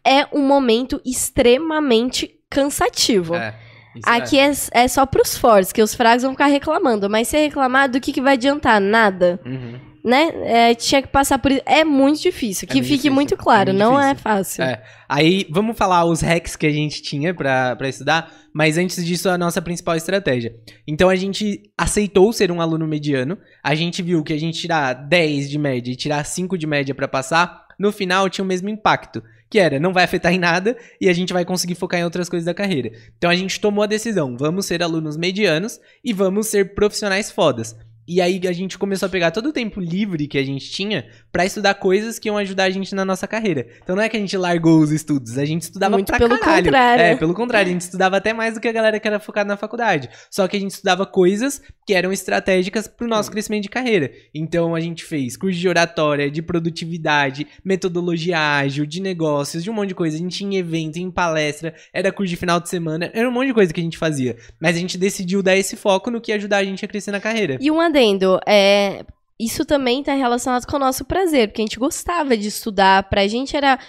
[0.06, 3.36] É um momento extremamente cansativo.
[3.36, 3.56] É,
[3.96, 7.10] isso Aqui é, é só pros fortes, que os fracos vão ficar reclamando.
[7.10, 8.80] Mas se reclamar, do que, que vai adiantar?
[8.80, 9.40] Nada.
[9.46, 9.80] Uhum.
[10.04, 10.32] Né?
[10.44, 11.62] É, tinha que passar por isso.
[11.66, 12.66] É muito difícil.
[12.66, 14.64] É Que muito fique difícil, muito é claro, muito não é fácil.
[14.64, 14.82] É.
[15.08, 19.38] Aí, vamos falar os hacks que a gente tinha pra estudar, mas antes disso, a
[19.38, 20.56] nossa principal estratégia.
[20.88, 24.94] Então, a gente aceitou ser um aluno mediano, a gente viu que a gente tirar
[24.94, 28.70] 10 de média e tirar 5 de média pra passar, no final tinha o mesmo
[28.70, 29.22] impacto,
[29.52, 32.30] que era, não vai afetar em nada e a gente vai conseguir focar em outras
[32.30, 32.94] coisas da carreira.
[33.18, 37.76] Então, a gente tomou a decisão, vamos ser alunos medianos e vamos ser profissionais fodas.
[38.14, 41.06] E aí a gente começou a pegar todo o tempo livre que a gente tinha
[41.32, 43.66] pra estudar coisas que iam ajudar a gente na nossa carreira.
[43.82, 46.38] Então não é que a gente largou os estudos, a gente estudava Muito pra pelo
[46.38, 46.66] caralho.
[46.66, 47.02] contrário.
[47.02, 49.48] É, pelo contrário, a gente estudava até mais do que a galera que era focada
[49.48, 50.10] na faculdade.
[50.30, 54.12] Só que a gente estudava coisas que eram estratégicas pro nosso crescimento de carreira.
[54.36, 59.74] Então a gente fez curso de oratória, de produtividade, metodologia ágil, de negócios, de um
[59.74, 60.18] monte de coisa.
[60.18, 63.32] A gente ia em evento, em palestra, era curso de final de semana, era um
[63.32, 64.36] monte de coisa que a gente fazia.
[64.60, 67.12] Mas a gente decidiu dar esse foco no que ia ajudar a gente a crescer
[67.12, 67.58] na carreira.
[67.62, 69.06] E um adendo, é,
[69.40, 73.28] isso também tá relacionado com o nosso prazer, porque a gente gostava de estudar, pra
[73.28, 73.80] gente era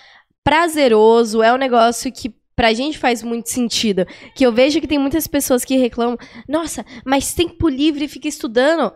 [0.44, 4.06] prazeroso, é um negócio que pra gente faz muito sentido.
[4.36, 8.92] Que eu vejo que tem muitas pessoas que reclamam, nossa, mas tempo livre fica estudando.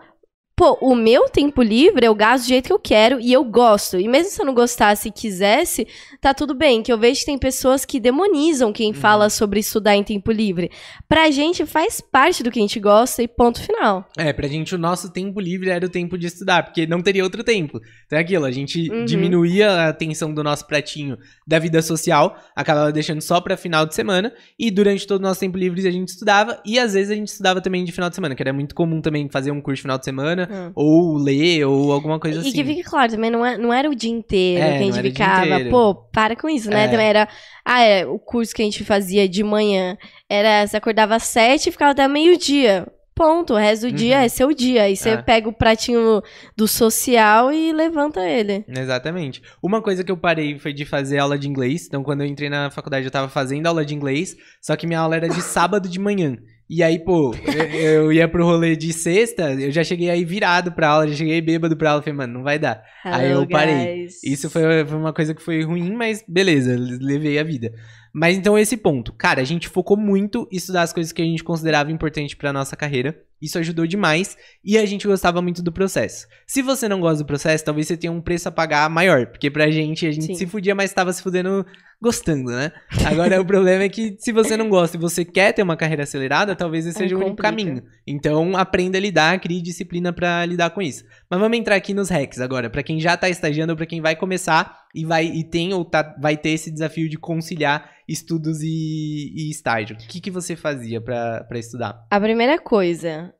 [0.59, 4.01] Pô, o meu tempo livre eu gasto do jeito que eu quero e eu gosto.
[4.01, 5.87] E mesmo se eu não gostasse e quisesse,
[6.19, 6.83] tá tudo bem.
[6.83, 10.71] Que eu vejo que tem pessoas que demonizam quem fala sobre estudar em tempo livre.
[11.07, 14.09] Pra gente faz parte do que a gente gosta e ponto final.
[14.17, 17.23] É, pra gente o nosso tempo livre era o tempo de estudar, porque não teria
[17.23, 17.79] outro tempo.
[18.07, 19.05] Então é aquilo, a gente Uhum.
[19.05, 23.95] diminuía a atenção do nosso pratinho da vida social, acabava deixando só pra final de
[23.95, 27.15] semana, e durante todo o nosso tempo livre a gente estudava, e às vezes a
[27.15, 29.77] gente estudava também de final de semana, que era muito comum também fazer um curso
[29.77, 30.73] de final de semana, Hum.
[30.75, 32.53] ou ler, ou alguma coisa E assim.
[32.53, 35.03] que fique claro, também não, é, não era o dia inteiro É, que a gente
[35.03, 35.65] dia ficava.
[35.71, 36.85] Pô, para com isso, né?
[36.85, 36.89] É.
[36.89, 37.29] Também era.
[37.65, 39.97] Ah, é, o curso que a gente fazia de manhã
[40.29, 40.67] era.
[40.67, 42.87] Você acordava às sete e ficava até meio-dia.
[43.15, 43.55] Ponto.
[43.55, 44.23] O resto do dia Uhum.
[44.25, 44.83] é seu dia.
[44.83, 45.17] Aí você É.
[45.23, 46.21] pega o pratinho
[46.55, 48.63] do social e levanta ele.
[48.69, 49.41] Exatamente.
[49.63, 51.87] Uma coisa que eu parei foi de fazer aula de inglês.
[51.87, 54.37] Então, quando eu entrei na faculdade, eu tava fazendo aula de inglês.
[54.61, 56.37] Só que minha aula era de sábado de manhã.
[56.69, 57.65] E aí, pô, eu,
[58.05, 61.41] eu ia pro rolê de sexta, eu já cheguei aí virado pra aula, já cheguei
[61.41, 62.03] bêbado pra aula.
[62.03, 62.83] Falei, mano, não vai dar.
[63.05, 64.03] Aí Hello, eu parei.
[64.03, 64.23] guys.
[64.25, 67.73] Isso foi, foi uma coisa que foi ruim, mas beleza, levei a vida.
[68.13, 69.13] Mas então esse ponto.
[69.13, 72.53] Cara, a gente focou muito em estudar as coisas que a gente considerava importante pra
[72.53, 73.17] nossa carreira.
[73.41, 76.27] Isso ajudou demais e a gente gostava muito do processo.
[76.47, 79.51] Se você não gosta do processo, talvez você tenha um preço a pagar maior, porque
[79.51, 80.35] pra gente a gente Sim.
[80.35, 81.67] se fudia, mas tava se fudendo
[82.01, 82.73] gostando, né?
[83.05, 86.03] Agora o problema é que se você não gosta e você quer ter uma carreira
[86.03, 87.83] acelerada, talvez esse Aí seja o único caminho.
[88.07, 91.05] Então aprenda a lidar, crie disciplina pra lidar com isso.
[91.31, 94.01] Mas vamos entrar aqui nos hacks agora, Pra quem já tá estagiando ou pra quem
[94.01, 98.63] vai começar e vai e tem ou tá, vai ter esse desafio de conciliar estudos
[98.63, 99.97] e, e estágio.
[99.97, 102.07] O que, que você fazia pra estudar?
[102.11, 103.33] A primeira coisa,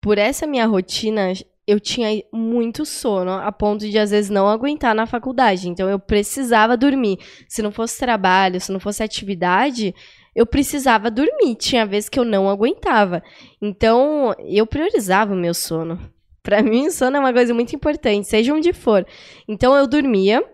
[0.00, 1.32] por essa minha rotina,
[1.66, 5.68] eu tinha muito sono, a ponto de às vezes não aguentar na faculdade.
[5.68, 7.18] Então eu precisava dormir.
[7.48, 9.94] Se não fosse trabalho, se não fosse atividade,
[10.34, 11.54] eu precisava dormir.
[11.56, 13.22] Tinha vezes que eu não aguentava.
[13.62, 15.98] Então eu priorizava o meu sono.
[16.42, 19.06] Pra mim, sono é uma coisa muito importante, seja onde for.
[19.48, 20.44] Então eu dormia,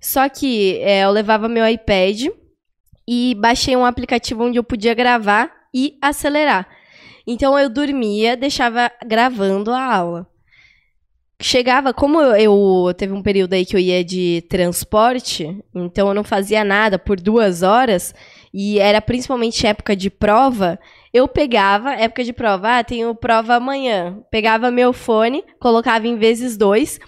[0.00, 2.26] só que é, eu levava meu iPad
[3.08, 6.68] e baixei um aplicativo onde eu podia gravar e acelerar.
[7.24, 10.26] Então eu dormia, deixava gravando a aula.
[11.40, 12.34] Chegava, como eu,
[12.86, 16.98] eu teve um período aí que eu ia de transporte, então eu não fazia nada
[16.98, 18.14] por duas horas,
[18.52, 20.78] e era principalmente época de prova,
[21.12, 26.56] eu pegava, época de prova, ah, tenho prova amanhã, pegava meu fone, colocava em vezes
[26.56, 26.98] dois,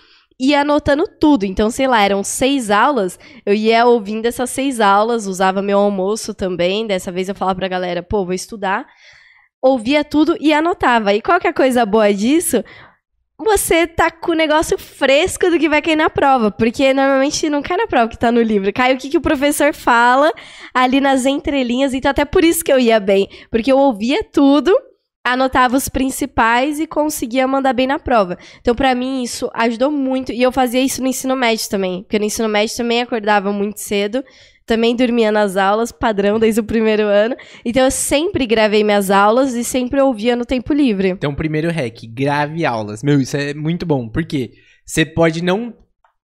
[0.41, 1.45] ia anotando tudo.
[1.45, 6.33] Então, sei lá, eram seis aulas, eu ia ouvindo essas seis aulas, usava meu almoço
[6.33, 6.87] também.
[6.87, 8.87] Dessa vez eu falava pra galera, pô, vou estudar.
[9.61, 11.13] Ouvia tudo e anotava.
[11.13, 12.63] E qual que é a coisa boa disso?
[13.41, 16.51] Você tá com o negócio fresco do que vai cair na prova.
[16.51, 18.73] Porque normalmente não cai na prova que tá no livro.
[18.73, 20.33] Cai o que, que o professor fala
[20.75, 21.95] ali nas entrelinhas.
[21.95, 23.29] Então, até por isso que eu ia bem.
[23.51, 24.75] Porque eu ouvia tudo
[25.33, 28.39] anotava os principais e conseguia mandar bem na prova.
[28.61, 30.33] Então, para mim, isso ajudou muito.
[30.33, 32.03] E eu fazia isso no ensino médio também.
[32.03, 34.25] Porque no ensino médio também acordava muito cedo.
[34.69, 37.35] Também dormia nas aulas, padrão desde o primeiro ano.
[37.65, 41.09] Então eu sempre gravei minhas aulas e sempre ouvia no tempo livre.
[41.09, 43.03] Então, primeiro hack, grave aulas.
[43.03, 44.07] Meu, isso é muito bom.
[44.11, 44.51] Por quê?
[44.85, 45.75] Você pode não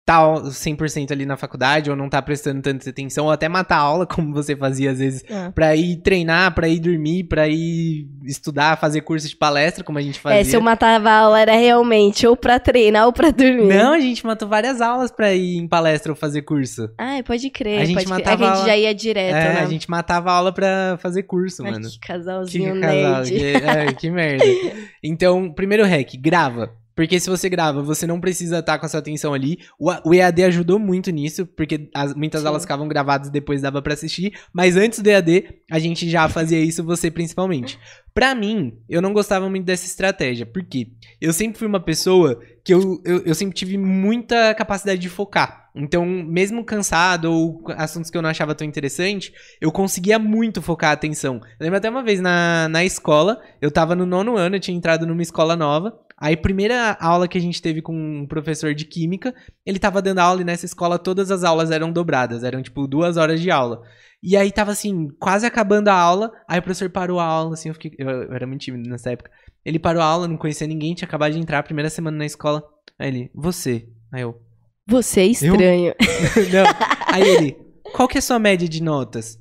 [0.05, 3.81] tá 100% ali na faculdade ou não tá prestando tanta atenção ou até matar a
[3.81, 5.51] aula como você fazia às vezes é.
[5.51, 10.03] para ir treinar, para ir dormir, para ir estudar, fazer curso de palestra como a
[10.03, 10.41] gente fazia.
[10.41, 13.75] É, se eu matava a aula era realmente ou para treinar ou para dormir.
[13.75, 16.89] Não, a gente matou várias aulas para ir em palestra ou fazer curso.
[16.99, 17.81] Ah, pode crer.
[17.81, 18.49] A gente pode matava crer.
[18.49, 19.61] É a gente já ia direto, é, né?
[19.61, 21.89] a gente matava a aula para fazer curso, Ai, mano.
[21.89, 24.45] Que casalzinho que casal, que, é, que merda.
[25.03, 29.01] Então, primeiro hack, grava porque se você grava, você não precisa estar com a sua
[29.01, 29.59] atenção ali.
[29.79, 32.47] O, o EAD ajudou muito nisso, porque as, muitas Sim.
[32.47, 34.33] aulas ficavam gravadas e depois dava para assistir.
[34.53, 37.79] Mas antes do EAD, a gente já fazia isso, você principalmente.
[38.15, 40.47] Pra mim, eu não gostava muito dessa estratégia.
[40.47, 45.09] Porque eu sempre fui uma pessoa que eu, eu, eu sempre tive muita capacidade de
[45.09, 45.69] focar.
[45.75, 50.91] Então, mesmo cansado ou assuntos que eu não achava tão interessante, eu conseguia muito focar
[50.91, 51.41] a atenção.
[51.59, 54.77] Eu lembro até uma vez na, na escola, eu tava no nono ano, eu tinha
[54.77, 55.99] entrado numa escola nova.
[56.17, 59.35] Aí, primeira aula que a gente teve com um professor de química,
[59.67, 63.17] ele tava dando aula e nessa escola todas as aulas eram dobradas, eram tipo duas
[63.17, 63.83] horas de aula.
[64.27, 67.69] E aí tava assim, quase acabando a aula, aí o professor parou a aula, assim,
[67.69, 67.93] eu fiquei.
[67.99, 69.31] Eu, eu era muito tímido nessa época.
[69.63, 72.65] Ele parou a aula, não conhecia ninguém, tinha acabado de entrar, primeira semana na escola.
[72.99, 73.87] Aí ele, você.
[74.11, 74.41] Aí eu.
[74.87, 75.95] Você é estranho.
[76.51, 76.65] não.
[77.13, 77.57] Aí ele,
[77.93, 79.39] qual que é a sua média de notas?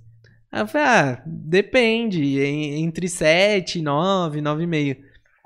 [0.52, 4.98] Aí eu falei, ah, depende, entre 7, 9, 9,5.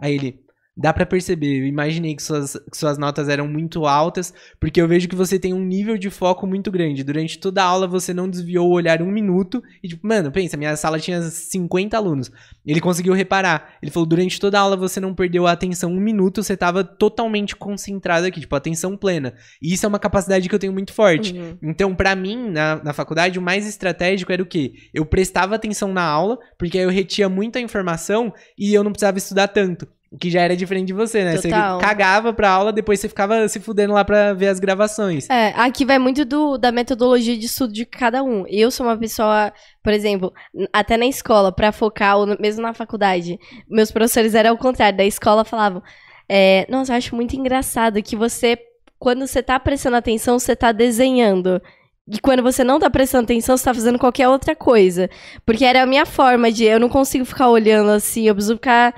[0.02, 0.40] Aí ele,
[0.80, 4.88] Dá para perceber, eu imaginei que suas, que suas notas eram muito altas, porque eu
[4.88, 7.04] vejo que você tem um nível de foco muito grande.
[7.04, 9.64] Durante toda a aula você não desviou o olhar um minuto.
[9.82, 12.32] E tipo, mano, pensa, minha sala tinha 50 alunos.
[12.64, 13.78] Ele conseguiu reparar.
[13.82, 16.84] Ele falou, durante toda a aula você não perdeu a atenção um minuto, você tava
[16.84, 19.34] totalmente concentrado aqui, tipo, atenção plena.
[19.60, 21.34] E isso é uma capacidade que eu tenho muito forte.
[21.34, 21.58] Uhum.
[21.64, 24.74] Então, para mim, na, na faculdade, o mais estratégico era o quê?
[24.94, 29.18] Eu prestava atenção na aula, porque aí eu retia muita informação e eu não precisava
[29.18, 29.88] estudar tanto.
[30.20, 31.36] Que já era diferente de você, né?
[31.36, 31.80] Total.
[31.80, 35.30] Você cagava pra aula, depois você ficava se fudendo lá pra ver as gravações.
[35.30, 38.46] É, aqui vai muito do, da metodologia de estudo de cada um.
[38.48, 39.52] Eu sou uma pessoa,
[39.84, 40.34] por exemplo,
[40.72, 43.38] até na escola, pra focar, ou mesmo na faculdade,
[43.70, 44.98] meus professores eram ao contrário.
[44.98, 45.84] Da escola falavam,
[46.30, 48.58] é, nossa, eu acho muito engraçado que você,
[48.98, 51.62] quando você tá prestando atenção, você tá desenhando.
[52.10, 55.10] E quando você não tá prestando atenção, você tá fazendo qualquer outra coisa.
[55.46, 58.96] Porque era a minha forma de, eu não consigo ficar olhando assim, eu preciso ficar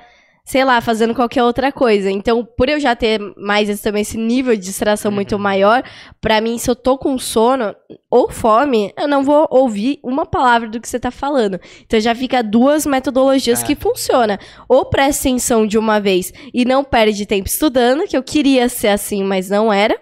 [0.50, 2.10] sei lá, fazendo qualquer outra coisa.
[2.10, 5.14] Então, por eu já ter mais esse, também esse nível de distração uhum.
[5.14, 5.80] muito maior,
[6.20, 7.72] para mim, se eu tô com sono
[8.10, 11.60] ou fome, eu não vou ouvir uma palavra do que você tá falando.
[11.86, 13.64] Então já fica duas metodologias é.
[13.64, 14.36] que funcionam.
[14.68, 18.88] Ou presta atenção de uma vez e não perde tempo estudando, que eu queria ser
[18.88, 19.96] assim, mas não era.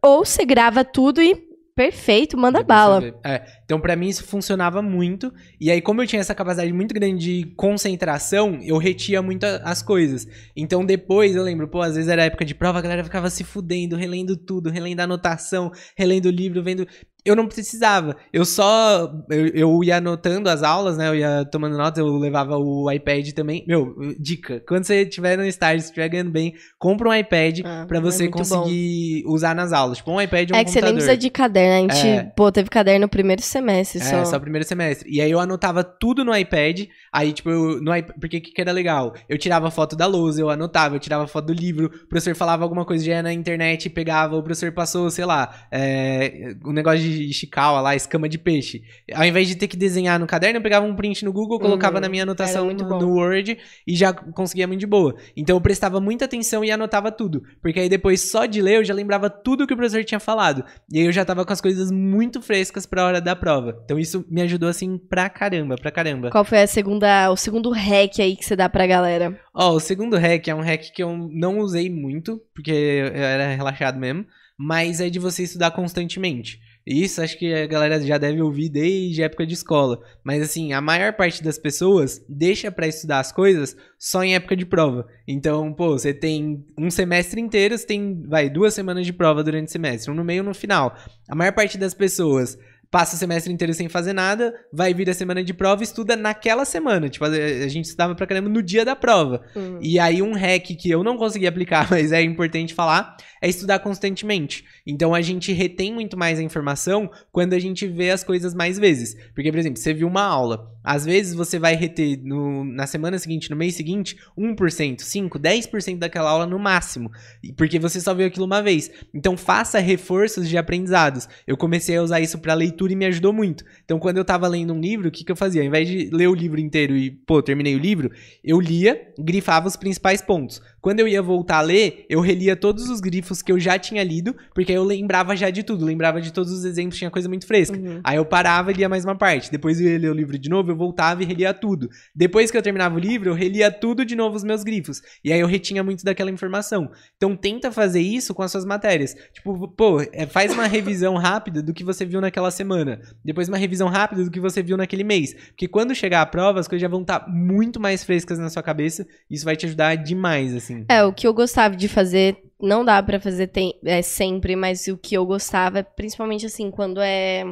[0.00, 1.47] Ou você grava tudo e
[1.78, 3.00] perfeito, manda bala.
[3.24, 5.32] É, então, para mim, isso funcionava muito.
[5.60, 9.80] E aí, como eu tinha essa capacidade muito grande de concentração, eu retia muito as
[9.80, 10.26] coisas.
[10.56, 13.44] Então, depois, eu lembro, pô, às vezes era época de prova, a galera ficava se
[13.44, 16.84] fudendo, relendo tudo, relendo a anotação, relendo o livro, vendo
[17.28, 18.16] eu não precisava.
[18.32, 19.12] Eu só.
[19.28, 21.08] Eu, eu, ia anotando as aulas, né?
[21.08, 23.64] Eu ia tomando notas, eu levava o iPad também.
[23.66, 27.84] Meu, dica: quando você estiver no estágio, se estiver ganhando bem, compra um iPad ah,
[27.86, 29.32] pra você é conseguir bom.
[29.32, 29.98] usar nas aulas.
[29.98, 30.72] Tipo, um iPad ou um É que computador.
[30.72, 31.92] você nem precisa de caderno.
[31.92, 32.22] A gente, é.
[32.36, 34.16] pô, teve caderno no primeiro semestre só.
[34.16, 35.08] É, só primeiro semestre.
[35.10, 36.86] E aí eu anotava tudo no iPad.
[37.12, 39.14] Aí, tipo, eu, no iPad, porque que, que era legal?
[39.28, 42.64] Eu tirava foto da lousa, eu anotava, eu tirava foto do livro, o professor falava
[42.64, 47.17] alguma coisa já na internet, pegava, o professor passou, sei lá, é, um negócio de
[47.24, 48.82] de Ishikawa lá, escama de peixe.
[49.12, 51.96] Ao invés de ter que desenhar no caderno, eu pegava um print no Google, colocava
[51.96, 55.14] Uhum, na minha anotação no, Word e já conseguia muito de boa.
[55.36, 57.42] Então eu prestava muita atenção e anotava tudo.
[57.60, 60.64] Porque aí depois, só de ler, eu já lembrava tudo que o professor tinha falado.
[60.92, 63.80] E aí eu já tava com as coisas muito frescas pra hora da prova.
[63.84, 66.30] Então isso me ajudou, assim, pra caramba, pra caramba.
[66.30, 69.38] Qual foi a segunda, o segundo hack aí que você dá pra galera?
[69.54, 73.48] Ó, o segundo hack é um hack que eu não usei muito, porque eu era
[73.54, 74.24] relaxado mesmo,
[74.56, 76.60] mas é de você estudar constantemente.
[76.90, 80.00] Isso acho que a galera já deve ouvir desde a época de escola.
[80.24, 84.56] Mas assim, a maior parte das pessoas deixa pra estudar as coisas só em época
[84.56, 85.06] de prova.
[85.26, 89.68] Então, pô, você tem um semestre inteiro, você tem, vai, duas semanas de prova durante
[89.68, 90.96] o semestre, um no meio e um no final.
[91.28, 92.56] A maior parte das pessoas
[92.90, 96.16] passa o semestre inteiro sem fazer nada, vai vir a semana de prova e estuda
[96.16, 97.08] naquela semana.
[97.08, 99.42] Tipo, a gente estudava pra caramba no dia da prova.
[99.54, 99.78] Hum.
[99.80, 103.78] E aí um hack que eu não consegui aplicar, mas é importante falar, é estudar
[103.80, 104.64] constantemente.
[104.86, 108.78] Então a gente retém muito mais a informação quando a gente vê as coisas mais
[108.78, 109.14] vezes.
[109.34, 113.18] Porque, por exemplo, você viu uma aula, às vezes você vai reter no- na semana
[113.18, 117.10] seguinte, no mês seguinte, 1%, 5%, 10% daquela aula no máximo.
[117.56, 118.90] Porque você só viu aquilo uma vez.
[119.12, 121.28] Então faça reforços de aprendizados.
[121.46, 123.64] Eu comecei a usar isso pra leitura e me ajudou muito.
[123.84, 125.60] Então quando eu tava lendo um livro, o que, que eu fazia?
[125.60, 128.10] Ao invés de ler o livro inteiro e, pô, terminei o livro,
[128.42, 130.62] eu lia, grifava os principais pontos.
[130.80, 134.02] Quando eu ia voltar a ler, eu relia todos os grifos que eu já tinha
[134.04, 137.28] lido, porque aí eu lembrava já de tudo, lembrava de todos os exemplos, tinha coisa
[137.28, 137.76] muito fresca.
[137.76, 138.00] Uhum.
[138.04, 139.50] Aí eu parava e lia mais uma parte.
[139.50, 141.88] Depois eu ia ler o livro de novo, eu voltava e relia tudo.
[142.14, 145.02] Depois que eu terminava o livro, eu relia tudo de novo os meus grifos.
[145.24, 146.90] E aí eu retinha muito daquela informação.
[147.16, 149.14] Então tenta fazer isso com as suas matérias.
[149.32, 153.00] Tipo, pô, é, faz uma revisão rápida do que você viu naquela semana.
[153.24, 155.34] Depois uma revisão rápida do que você viu naquele mês.
[155.48, 158.62] Porque quando chegar a prova, as coisas já vão estar muito mais frescas na sua
[158.62, 159.06] cabeça.
[159.30, 160.67] Isso vai te ajudar demais, assim.
[160.88, 164.86] É, o que eu gostava de fazer, não dá pra fazer tem- é, sempre, mas
[164.86, 167.44] o que eu gostava, principalmente assim, quando é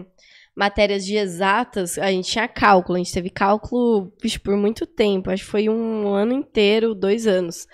[0.54, 4.10] matérias de exatas, a gente tinha cálculo, a gente teve cálculo
[4.42, 7.66] por muito tempo, acho que foi um ano inteiro, dois anos.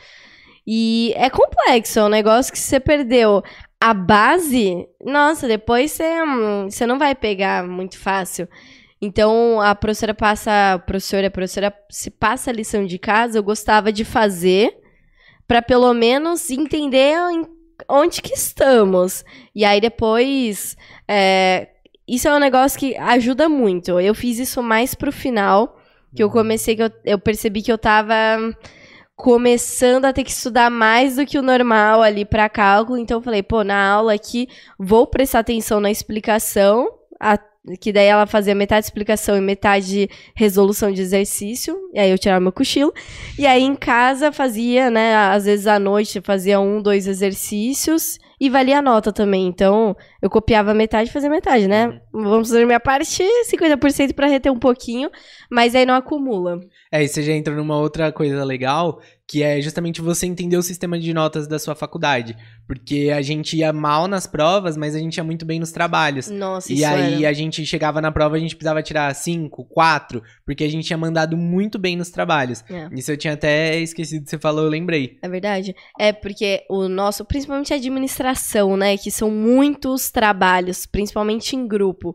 [0.66, 3.42] E é complexo, é um negócio que você perdeu
[3.80, 8.48] a base, nossa, depois você, hum, você não vai pegar muito fácil.
[9.00, 13.42] Então, a professora passa, a professora, a professora se passa a lição de casa, eu
[13.42, 14.72] gostava de fazer
[15.52, 17.14] para pelo menos entender
[17.86, 19.22] onde que estamos.
[19.54, 21.68] E aí depois, é,
[22.08, 24.00] isso é um negócio que ajuda muito.
[24.00, 25.76] Eu fiz isso mais pro final,
[26.16, 28.14] que eu comecei, que eu, eu percebi que eu tava
[29.14, 33.22] começando a ter que estudar mais do que o normal ali para cálculo, então eu
[33.22, 36.88] falei, pô, na aula aqui vou prestar atenção na explicação,
[37.20, 37.38] a-
[37.80, 42.40] que daí ela fazia metade explicação e metade resolução de exercício, e aí eu tirava
[42.40, 42.92] meu cochilo,
[43.38, 48.50] e aí em casa fazia, né, às vezes à noite fazia um, dois exercícios e
[48.50, 49.46] valia a nota também.
[49.46, 52.00] Então, eu copiava metade e fazia metade, né?
[52.12, 55.08] Vamos fazer minha parte 50% para reter um pouquinho,
[55.48, 56.58] mas aí não acumula.
[56.90, 60.62] É, e você já entra numa outra coisa legal, que é justamente você entender o
[60.62, 62.36] sistema de notas da sua faculdade.
[62.66, 66.28] Porque a gente ia mal nas provas, mas a gente ia muito bem nos trabalhos.
[66.28, 67.30] Nossa, E isso aí era.
[67.30, 70.98] a gente chegava na prova, a gente precisava tirar 5, 4, porque a gente tinha
[70.98, 72.62] mandado muito bem nos trabalhos.
[72.68, 72.88] É.
[72.92, 75.16] Isso eu tinha até esquecido, você falou, eu lembrei.
[75.22, 75.74] É verdade.
[75.98, 78.96] É porque o nosso, principalmente a administração, né?
[78.98, 82.14] Que são muitos trabalhos, principalmente em grupo.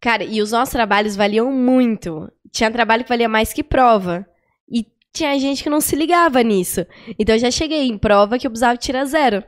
[0.00, 2.30] Cara, e os nossos trabalhos valiam muito.
[2.50, 4.26] Tinha trabalho que valia mais que prova.
[4.70, 6.84] E tinha gente que não se ligava nisso.
[7.18, 9.44] Então eu já cheguei em prova que eu precisava tirar zero.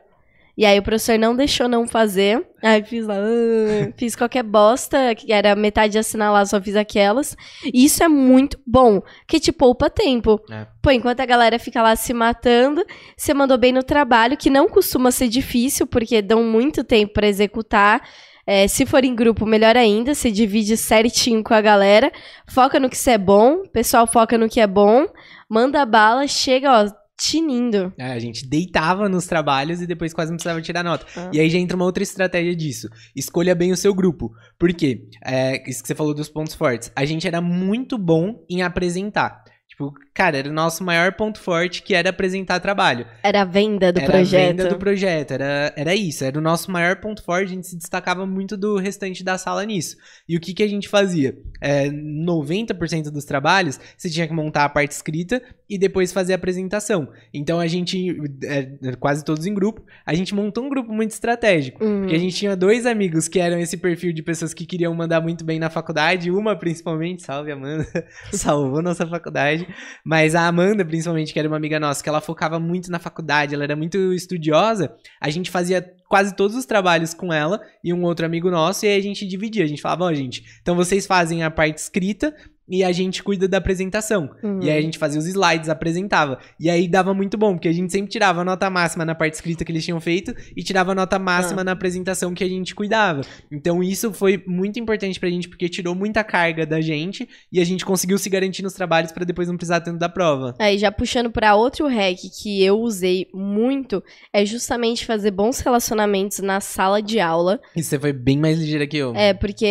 [0.57, 2.47] E aí o professor não deixou não fazer.
[2.63, 7.37] Aí fiz lá, ah, fiz qualquer bosta, que era metade de assinalar, só fiz aquelas.
[7.65, 10.41] E isso é muito bom, que te poupa tempo.
[10.51, 10.67] É.
[10.81, 12.83] Pô, enquanto a galera fica lá se matando,
[13.15, 17.27] você mandou bem no trabalho, que não costuma ser difícil, porque dão muito tempo pra
[17.27, 18.01] executar.
[18.47, 22.13] É, se for em grupo, melhor ainda, se divide certinho com a galera,
[22.47, 25.05] foca no que você é bom, o pessoal foca no que é bom,
[25.49, 27.93] manda bala, chega, ó, tinindo.
[27.99, 31.07] É, a gente deitava nos trabalhos e depois quase não precisava tirar nota.
[31.17, 31.31] Ah.
[31.33, 32.89] E aí já entra uma outra estratégia disso.
[33.15, 34.33] Escolha bem o seu grupo.
[34.59, 35.09] Por quê?
[35.25, 36.93] É, isso que você falou dos pontos fortes.
[36.95, 39.43] A gente era muito bom em apresentar.
[39.69, 43.07] Tipo, cara, era o nosso maior ponto forte que era apresentar trabalho.
[43.23, 44.43] Era a venda do era projeto.
[44.43, 47.67] a venda do projeto, era, era isso, era o nosso maior ponto forte, a gente
[47.67, 49.99] se destacava muito do restante da sala nisso.
[50.27, 51.37] E o que, que a gente fazia?
[51.61, 56.37] É, 90% dos trabalhos, você tinha que montar a parte escrita e depois fazer a
[56.37, 57.09] apresentação.
[57.35, 61.85] Então a gente, é, quase todos em grupo, a gente montou um grupo muito estratégico.
[61.85, 62.01] Hum.
[62.01, 65.21] Porque a gente tinha dois amigos que eram esse perfil de pessoas que queriam mandar
[65.21, 67.87] muito bem na faculdade, uma principalmente, salve Amanda,
[68.33, 69.67] salvou nossa faculdade.
[70.09, 73.57] Mas a Amanda, principalmente, que era uma amiga nossa, que ela focava muito na faculdade,
[73.57, 78.05] ela era muito estudiosa, a gente fazia quase todos os trabalhos com ela e um
[78.05, 79.65] outro amigo nosso, e aí a gente dividia.
[79.65, 82.33] A gente falava, ó, oh, gente, então vocês fazem a parte escrita
[82.69, 84.31] e a gente cuida da apresentação.
[84.43, 84.61] Uhum.
[84.63, 86.39] E aí a gente fazia os slides, apresentava.
[86.59, 89.35] E aí dava muito bom, porque a gente sempre tirava a nota máxima na parte
[89.35, 91.65] escrita que eles tinham feito e tirava a nota máxima ah.
[91.65, 93.23] na apresentação que a gente cuidava.
[93.51, 97.65] Então isso foi muito importante pra gente, porque tirou muita carga da gente e a
[97.65, 100.55] gente conseguiu se garantir nos trabalhos para depois não precisar tanto da prova.
[100.59, 106.41] Aí já puxando para outro hack que eu usei muito, é justamente fazer bons relacionamentos
[106.41, 107.61] na sala de aula.
[107.75, 109.15] E você foi bem mais ligeira que eu.
[109.15, 109.67] É, porque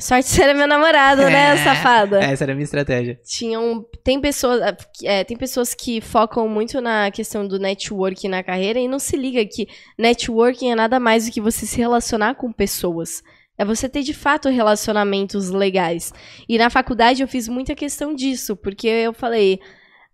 [0.00, 1.54] sorte de ser meu namorado, né, é.
[1.54, 2.19] né, safada?
[2.22, 3.20] Essa era a minha estratégia.
[3.24, 3.84] Tinham.
[4.04, 4.60] Tem pessoas,
[5.04, 9.16] é, tem pessoas que focam muito na questão do networking na carreira e não se
[9.16, 9.68] liga que
[9.98, 13.22] networking é nada mais do que você se relacionar com pessoas.
[13.58, 16.14] É você ter de fato relacionamentos legais.
[16.48, 19.60] E na faculdade eu fiz muita questão disso, porque eu falei: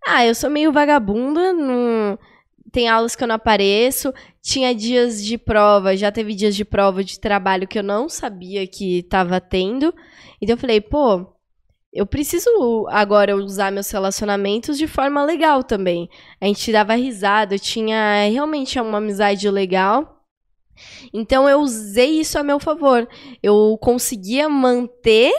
[0.05, 2.17] ah, eu sou meio vagabunda, não
[2.71, 7.03] tem aulas que eu não apareço, tinha dias de prova, já teve dias de prova
[7.03, 9.93] de trabalho que eu não sabia que estava tendo.
[10.41, 11.33] Então eu falei, pô,
[11.97, 16.07] eu preciso agora usar meus relacionamentos de forma legal também.
[16.39, 20.21] A gente dava risada, eu tinha realmente uma amizade legal.
[21.11, 23.09] Então eu usei isso a meu favor.
[23.41, 25.33] Eu conseguia manter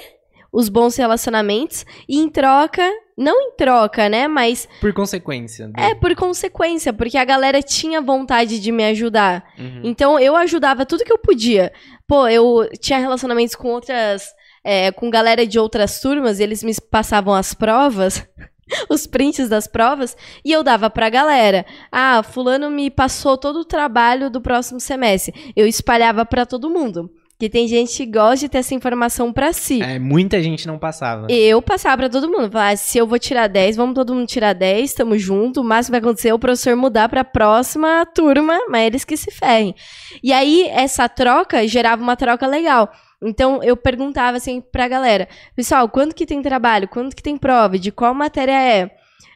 [0.52, 2.82] os bons relacionamentos e em troca,
[3.16, 5.70] não em troca, né, mas por consequência.
[5.76, 9.44] É, por consequência, porque a galera tinha vontade de me ajudar.
[9.56, 9.82] Uhum.
[9.84, 11.72] Então eu ajudava tudo que eu podia.
[12.04, 14.36] Pô, eu tinha relacionamentos com outras
[14.68, 18.22] é, com galera de outras turmas, e eles me passavam as provas,
[18.90, 20.14] os prints das provas,
[20.44, 21.64] e eu dava pra galera.
[21.90, 25.52] Ah, fulano me passou todo o trabalho do próximo semestre.
[25.56, 27.10] Eu espalhava para todo mundo.
[27.40, 29.80] Que tem gente que gosta de ter essa informação para si.
[29.80, 31.28] É, muita gente não passava.
[31.30, 32.50] Eu passava para todo mundo.
[32.50, 35.60] Falava, se eu vou tirar 10, vamos todo mundo tirar 10, tamo junto.
[35.60, 39.16] O máximo que vai acontecer é o professor mudar pra próxima turma, mas eles que
[39.16, 39.72] se ferrem.
[40.20, 42.92] E aí, essa troca gerava uma troca legal.
[43.22, 46.88] Então eu perguntava assim pra galera: pessoal, quando que tem trabalho?
[46.88, 47.78] Quando que tem prova?
[47.78, 48.90] De qual matéria é?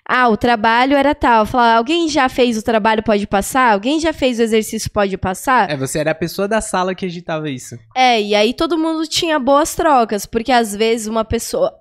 [0.09, 1.47] Ah, o trabalho era tal.
[1.47, 3.73] Falar, alguém já fez o trabalho, pode passar?
[3.73, 5.71] Alguém já fez o exercício, pode passar?
[5.71, 7.79] É, você era a pessoa da sala que agitava isso.
[7.97, 11.73] É, e aí todo mundo tinha boas trocas, porque às vezes uma pessoa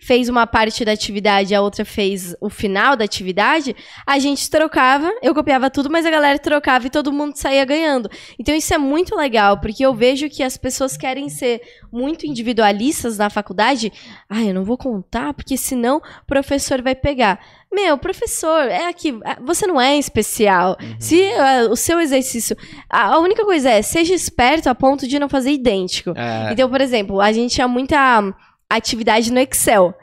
[0.00, 3.74] fez uma parte da atividade, a outra fez o final da atividade,
[4.06, 8.10] a gente trocava, eu copiava tudo, mas a galera trocava e todo mundo saía ganhando.
[8.38, 11.60] Então isso é muito legal, porque eu vejo que as pessoas querem ser
[11.92, 13.92] muito individualistas na faculdade.
[14.28, 17.40] Ah, eu não vou contar, porque senão o professor vai pegar.
[17.70, 19.14] Meu, professor, é aqui.
[19.44, 20.76] Você não é especial.
[20.80, 20.96] Uhum.
[20.98, 22.56] Se uh, o seu exercício.
[22.88, 26.14] A, a, única coisa é, seja esperto a ponto de não fazer idêntico.
[26.16, 26.52] É.
[26.52, 28.34] Então, por exemplo, a gente tinha muita
[28.70, 29.94] atividade no Excel.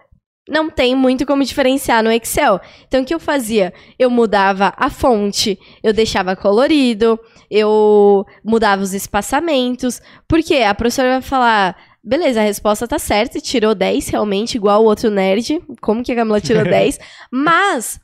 [0.48, 2.60] Não tem muito como diferenciar no Excel.
[2.88, 3.74] Então, o que eu fazia?
[3.98, 10.02] Eu mudava a fonte, eu deixava colorido, eu mudava os espaçamentos.
[10.28, 14.86] Porque a professora vai falar: beleza, a resposta tá certa, tirou 10 realmente, igual o
[14.86, 15.60] outro nerd.
[15.82, 17.00] Como que a Camila tirou 10?
[17.32, 18.00] Mas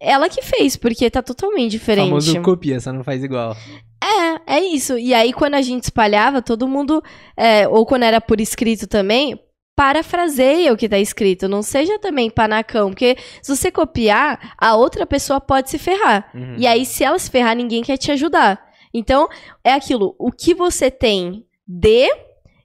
[0.00, 2.06] ela que fez, porque tá totalmente diferente.
[2.06, 3.54] O famoso copia, só não faz igual.
[4.02, 4.98] É, é isso.
[4.98, 7.02] E aí, quando a gente espalhava, todo mundo,
[7.36, 9.38] é, ou quando era por escrito também,
[9.74, 15.06] parafraseia o que está escrito, não seja também panacão, porque se você copiar, a outra
[15.06, 16.30] pessoa pode se ferrar.
[16.34, 16.56] Uhum.
[16.58, 18.62] E aí, se ela se ferrar, ninguém quer te ajudar.
[18.92, 19.28] Então,
[19.64, 22.10] é aquilo, o que você tem, dê,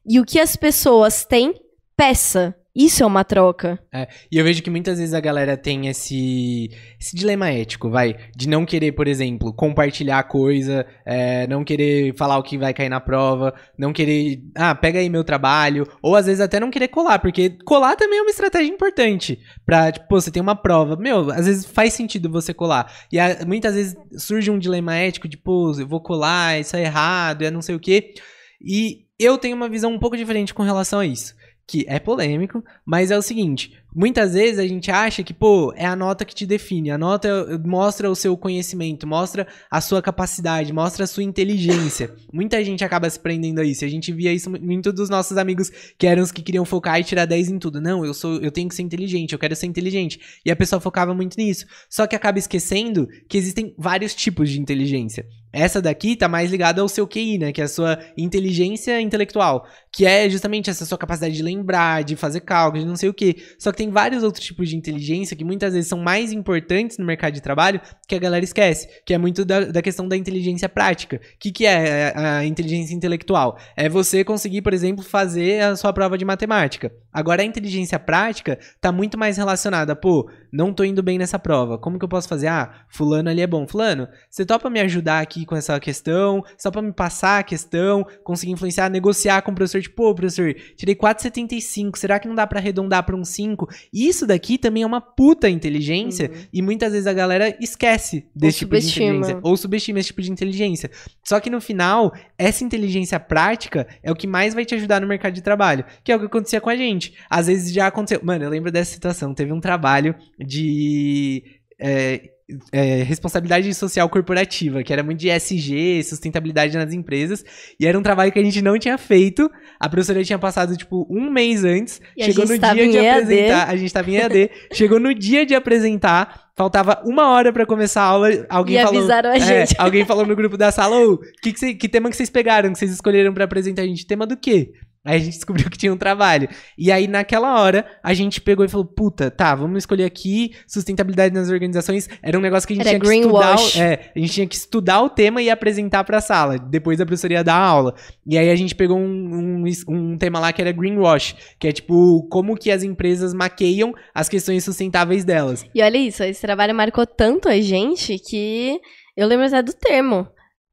[0.06, 1.54] e o que as pessoas têm,
[1.96, 2.57] peça.
[2.78, 3.80] Isso é uma troca.
[3.92, 6.70] É, e eu vejo que muitas vezes a galera tem esse,
[7.02, 12.38] esse dilema ético, vai, de não querer, por exemplo, compartilhar coisa, é, não querer falar
[12.38, 16.28] o que vai cair na prova, não querer, ah, pega aí meu trabalho, ou às
[16.28, 19.40] vezes até não querer colar, porque colar também é uma estratégia importante.
[19.66, 22.94] Pra, tipo, você tem uma prova, meu, às vezes faz sentido você colar.
[23.12, 26.84] E a, muitas vezes surge um dilema ético de, pô, eu vou colar, isso é
[26.84, 28.14] errado, é não sei o quê.
[28.62, 31.36] E eu tenho uma visão um pouco diferente com relação a isso
[31.68, 35.86] que é polêmico, mas é o seguinte: muitas vezes a gente acha que, pô, é
[35.86, 40.74] a nota que te define, a nota mostra o seu conhecimento, mostra a sua capacidade,
[40.74, 42.14] mostra a sua inteligência.
[42.32, 43.86] Muita gente acaba se prendendo a isso.
[43.86, 47.04] A gente via isso muito dos nossos amigos que eram os que queriam focar e
[47.04, 47.82] tirar 10 em tudo.
[47.82, 50.20] Não, eu sou, eu tenho que ser inteligente, eu quero ser inteligente.
[50.46, 51.66] E a pessoa focava muito nisso.
[51.90, 55.26] Só que acaba esquecendo que existem vários tipos de inteligência.
[55.52, 57.52] Essa daqui tá mais ligada ao seu QI, né?
[57.52, 59.66] Que é a sua inteligência intelectual.
[59.92, 63.14] Que é justamente essa sua capacidade de lembrar, de fazer cálculos, de não sei o
[63.14, 63.38] quê.
[63.58, 67.06] Só que tem vários outros tipos de inteligência que muitas vezes são mais importantes no
[67.06, 70.68] mercado de trabalho que a galera esquece, que é muito da, da questão da inteligência
[70.68, 71.18] prática.
[71.18, 73.58] O que, que é a, a inteligência intelectual?
[73.76, 76.92] É você conseguir, por exemplo, fazer a sua prova de matemática.
[77.14, 81.78] Agora, a inteligência prática tá muito mais relacionada, pô, não tô indo bem nessa prova.
[81.78, 82.48] Como que eu posso fazer?
[82.48, 83.68] Ah, fulano ali é bom.
[83.68, 86.44] Fulano, você topa me ajudar aqui com essa questão?
[86.58, 90.54] Só para me passar a questão, conseguir influenciar, negociar com o professor, tipo, pô, professor,
[90.76, 93.67] tirei 4,75, será que não dá para arredondar para um 5?
[93.94, 96.42] Isso daqui também é uma puta inteligência uhum.
[96.54, 99.06] e muitas vezes a galera esquece desse Ou tipo subestima.
[99.06, 99.40] de inteligência.
[99.44, 100.92] Ou subestima esse tipo de inteligência.
[101.24, 105.08] Só que no final, essa inteligência prática é o que mais vai te ajudar no
[105.08, 107.14] mercado de trabalho, que é o que acontecia com a gente.
[107.30, 108.20] Às vezes já aconteceu.
[108.24, 109.34] Mano, eu lembro dessa situação.
[109.34, 111.44] Teve um trabalho de.
[111.80, 112.37] É,
[112.72, 117.44] é, responsabilidade social corporativa, que era muito de SG, sustentabilidade nas empresas,
[117.80, 119.50] e era um trabalho que a gente não tinha feito.
[119.80, 123.70] A professora tinha passado, tipo, um mês antes, e chegou no dia de apresentar.
[123.70, 128.02] A gente estava em EAD, chegou no dia de apresentar, faltava uma hora para começar
[128.02, 128.30] a aula.
[128.50, 129.00] Alguém e falou.
[129.00, 129.76] avisaram a é, gente.
[129.78, 132.80] alguém falou no grupo da sala: Ô, que, que, que tema que vocês pegaram, que
[132.80, 134.06] vocês escolheram para apresentar a gente?
[134.06, 134.72] Tema do quê?
[135.08, 136.50] Aí a gente descobriu que tinha um trabalho.
[136.78, 141.34] E aí, naquela hora, a gente pegou e falou: puta, tá, vamos escolher aqui sustentabilidade
[141.34, 142.10] nas organizações.
[142.22, 143.56] Era um negócio que a gente Era tinha que estudar.
[143.56, 146.60] O, é, a gente tinha que estudar o tema e apresentar pra sala.
[146.60, 147.96] Depois a professora ia dar aula.
[148.26, 151.72] E aí a gente pegou um, um, um tema lá que era greenwash, que é
[151.72, 155.66] tipo, como que as empresas maqueiam as questões sustentáveis delas.
[155.74, 158.78] E olha isso, esse trabalho marcou tanto a gente que
[159.16, 160.28] eu lembro até do termo.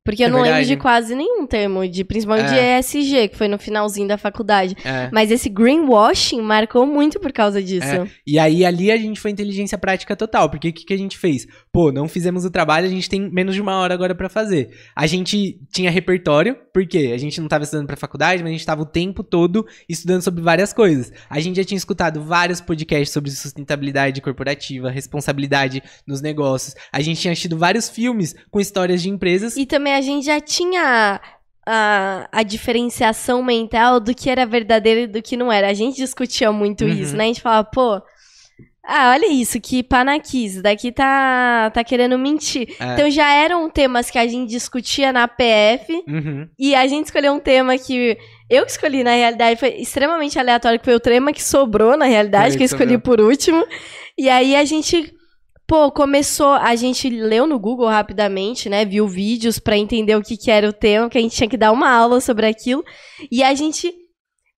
[0.05, 0.61] Porque eu é não verdade.
[0.61, 2.79] lembro de quase nenhum termo, de, principalmente é.
[2.83, 4.77] de ESG, que foi no finalzinho da faculdade.
[4.85, 5.09] É.
[5.11, 7.87] Mas esse greenwashing marcou muito por causa disso.
[7.87, 8.07] É.
[8.27, 10.51] E aí, ali a gente foi inteligência prática total.
[10.51, 11.47] Porque o que, que a gente fez?
[11.73, 14.77] Pô, não fizemos o trabalho, a gente tem menos de uma hora agora para fazer.
[14.95, 18.67] A gente tinha repertório, porque a gente não tava estudando pra faculdade, mas a gente
[18.67, 21.11] tava o tempo todo estudando sobre várias coisas.
[21.31, 26.75] A gente já tinha escutado vários podcasts sobre sustentabilidade corporativa, responsabilidade nos negócios.
[26.93, 29.57] A gente tinha assistido vários filmes com histórias de empresas.
[29.57, 31.21] E também a gente já tinha
[31.67, 35.69] a, a diferenciação mental do que era verdadeiro e do que não era.
[35.69, 36.91] A gente discutia muito uhum.
[36.91, 37.25] isso, né?
[37.25, 38.03] A gente falava, pô.
[38.87, 42.69] Ah, olha isso, que panaquis, daqui tá, tá querendo mentir.
[42.79, 42.93] É.
[42.93, 46.47] Então já eram temas que a gente discutia na PF uhum.
[46.59, 48.19] e a gente escolheu um tema que
[48.51, 52.59] eu escolhi, na realidade, foi extremamente aleatório, que foi o tema que sobrou, na realidade,
[52.59, 53.65] que eu escolhi por último.
[54.19, 55.15] E aí a gente
[55.67, 58.85] Pô, começou, a gente leu no Google rapidamente, né?
[58.85, 61.57] Viu vídeos para entender o que, que era o tema, que a gente tinha que
[61.57, 62.85] dar uma aula sobre aquilo.
[63.31, 64.04] E a gente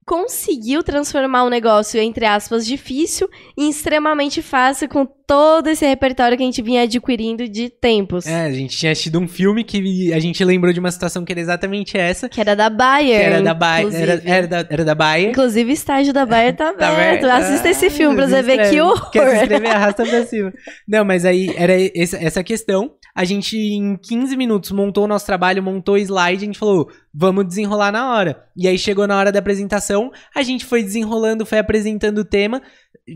[0.07, 6.43] conseguiu transformar um negócio, entre aspas, difícil em extremamente fácil com todo esse repertório que
[6.43, 8.25] a gente vinha adquirindo de tempos.
[8.25, 11.33] É, a gente tinha assistido um filme que a gente lembrou de uma situação que
[11.33, 12.29] era exatamente essa.
[12.29, 13.19] Que era da Bayer.
[13.19, 13.93] Que era da Bayer.
[13.93, 15.31] Era, era, da, era da Bayer.
[15.31, 17.25] Inclusive, estágio da Bayer tá, tá aberto.
[17.25, 19.11] Assista ah, esse filme pra você ver que horror.
[19.11, 20.53] Quer se inscrever, arrasta pra cima.
[20.87, 22.93] Não, mas aí era essa, essa questão.
[23.13, 26.87] A gente, em 15 minutos, montou o nosso trabalho, montou o slide, a gente falou,
[27.19, 28.43] vamos desenrolar na hora.
[28.55, 32.61] E aí chegou na hora da apresentação, a gente foi desenrolando, foi apresentando o tema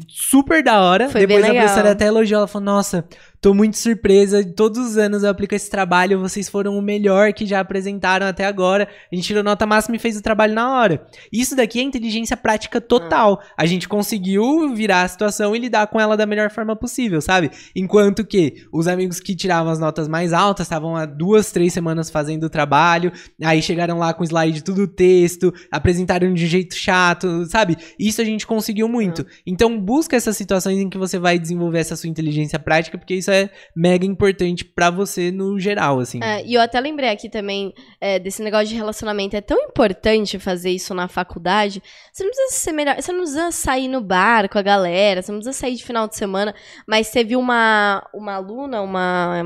[0.08, 1.08] super da hora.
[1.08, 3.06] Foi Depois a professora até elogiou, ela falou, nossa,
[3.42, 4.46] Tô muito surpresa.
[4.46, 6.20] Todos os anos eu aplico esse trabalho.
[6.20, 8.88] Vocês foram o melhor que já apresentaram até agora.
[9.12, 11.08] A gente tirou nota máxima e fez o trabalho na hora.
[11.34, 13.42] Isso daqui é inteligência prática total.
[13.58, 17.50] A gente conseguiu virar a situação e lidar com ela da melhor forma possível, sabe?
[17.76, 22.12] Enquanto que os amigos que tiravam as notas mais altas estavam há duas, três semanas
[22.12, 23.12] fazendo o trabalho.
[23.44, 27.76] Aí chegaram lá com slide tudo texto, apresentaram de um jeito chato, sabe?
[27.98, 29.26] Isso a gente conseguiu muito.
[29.48, 33.31] Então busca essas situações em que você vai desenvolver essa sua inteligência prática, porque isso
[33.32, 36.20] é mega importante para você no geral, assim.
[36.24, 39.36] É, e eu até lembrei aqui também é, desse negócio de relacionamento.
[39.36, 41.82] É tão importante fazer isso na faculdade.
[42.12, 42.96] Você não precisa ser melhor.
[43.02, 46.08] Você não precisa sair no bar com a galera, você não precisa sair de final
[46.08, 46.54] de semana.
[46.88, 49.44] Mas teve uma, uma aluna, uma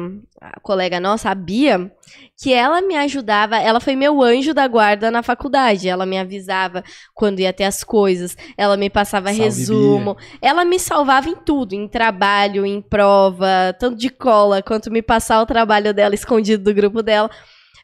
[0.62, 1.92] colega nossa, a Bia,
[2.38, 5.88] que ela me ajudava, ela foi meu anjo da guarda na faculdade.
[5.88, 6.84] Ela me avisava
[7.14, 10.40] quando ia ter as coisas, ela me passava Salve, resumo, Bia.
[10.42, 15.41] ela me salvava em tudo, em trabalho, em prova, tanto de cola quanto me passar
[15.41, 17.30] o trabalho dela escondido do grupo dela.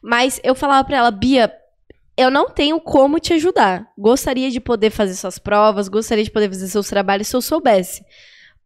[0.02, 1.52] Mas eu falava para ela, Bia,
[2.16, 3.86] eu não tenho como te ajudar.
[3.96, 8.04] Gostaria de poder fazer suas provas, gostaria de poder fazer seus trabalhos se eu soubesse.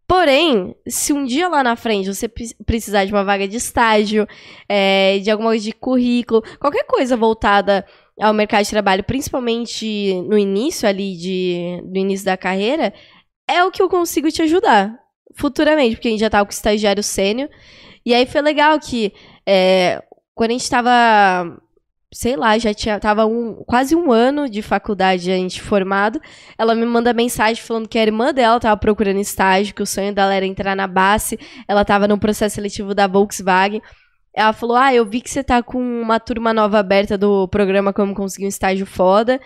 [0.07, 2.29] Porém, se um dia lá na frente você
[2.65, 4.27] precisar de uma vaga de estágio,
[4.69, 7.85] é, de alguma coisa de currículo, qualquer coisa voltada
[8.21, 12.95] ao mercado de trabalho, principalmente no início ali de, no início da carreira,
[13.49, 17.03] é o que eu consigo te ajudar futuramente, porque a gente já tava com estagiário
[17.03, 17.49] sênior.
[18.05, 19.13] E aí foi legal que
[19.47, 20.03] é,
[20.35, 21.59] quando a gente estava
[22.13, 26.21] sei lá, já tinha, tava um, quase um ano de faculdade a gente formado.
[26.57, 30.15] Ela me manda mensagem falando que a irmã dela tava procurando estágio, que o sonho
[30.15, 31.39] dela era entrar na base.
[31.69, 33.83] Ela tava no processo seletivo da Volkswagen.
[34.33, 37.93] Ela falou: Ah, eu vi que você tá com uma turma nova aberta do programa
[37.93, 39.41] Como Conseguir um Estágio Foda.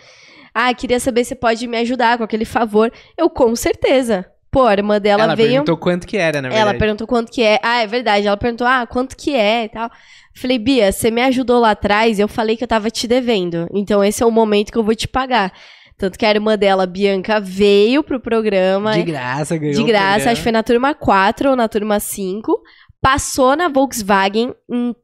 [0.55, 2.93] Ah, queria saber se pode me ajudar com aquele favor.
[3.17, 4.31] Eu, com certeza.
[4.51, 5.51] Pô, a irmã dela ela veio.
[5.51, 6.69] perguntou quanto que era, na verdade.
[6.69, 7.61] Ela perguntou quanto que é.
[7.63, 8.27] Ah, é verdade.
[8.27, 9.91] Ela perguntou, ah, quanto que é e tal.
[10.35, 13.69] Falei, Bia, você me ajudou lá atrás, eu falei que eu tava te devendo.
[13.73, 15.53] Então esse é o momento que eu vou te pagar.
[15.97, 18.95] Tanto que a irmã dela, Bianca, veio pro programa.
[18.95, 19.75] De graça, ganhou.
[19.75, 22.59] De graça, acho que foi na turma 4 ou na turma 5.
[23.03, 24.97] Passou na Volkswagen em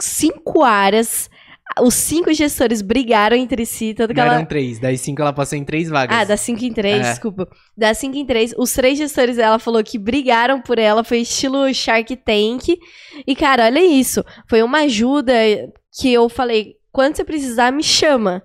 [0.00, 1.28] cinco áreas.
[1.82, 4.34] Os cinco gestores brigaram entre si, tanto que Não ela.
[4.36, 4.78] eram três.
[4.78, 6.16] Das cinco ela passou em três vagas.
[6.16, 7.10] Ah, das 5 em 3, É.
[7.10, 7.48] desculpa.
[7.76, 11.72] Das 5 em 3, os três gestores dela falou que brigaram por ela, foi estilo
[11.74, 12.78] Shark Tank.
[13.26, 14.24] E, cara, olha isso.
[14.48, 15.32] Foi uma ajuda
[16.00, 18.42] que eu falei: quando você precisar, me chama.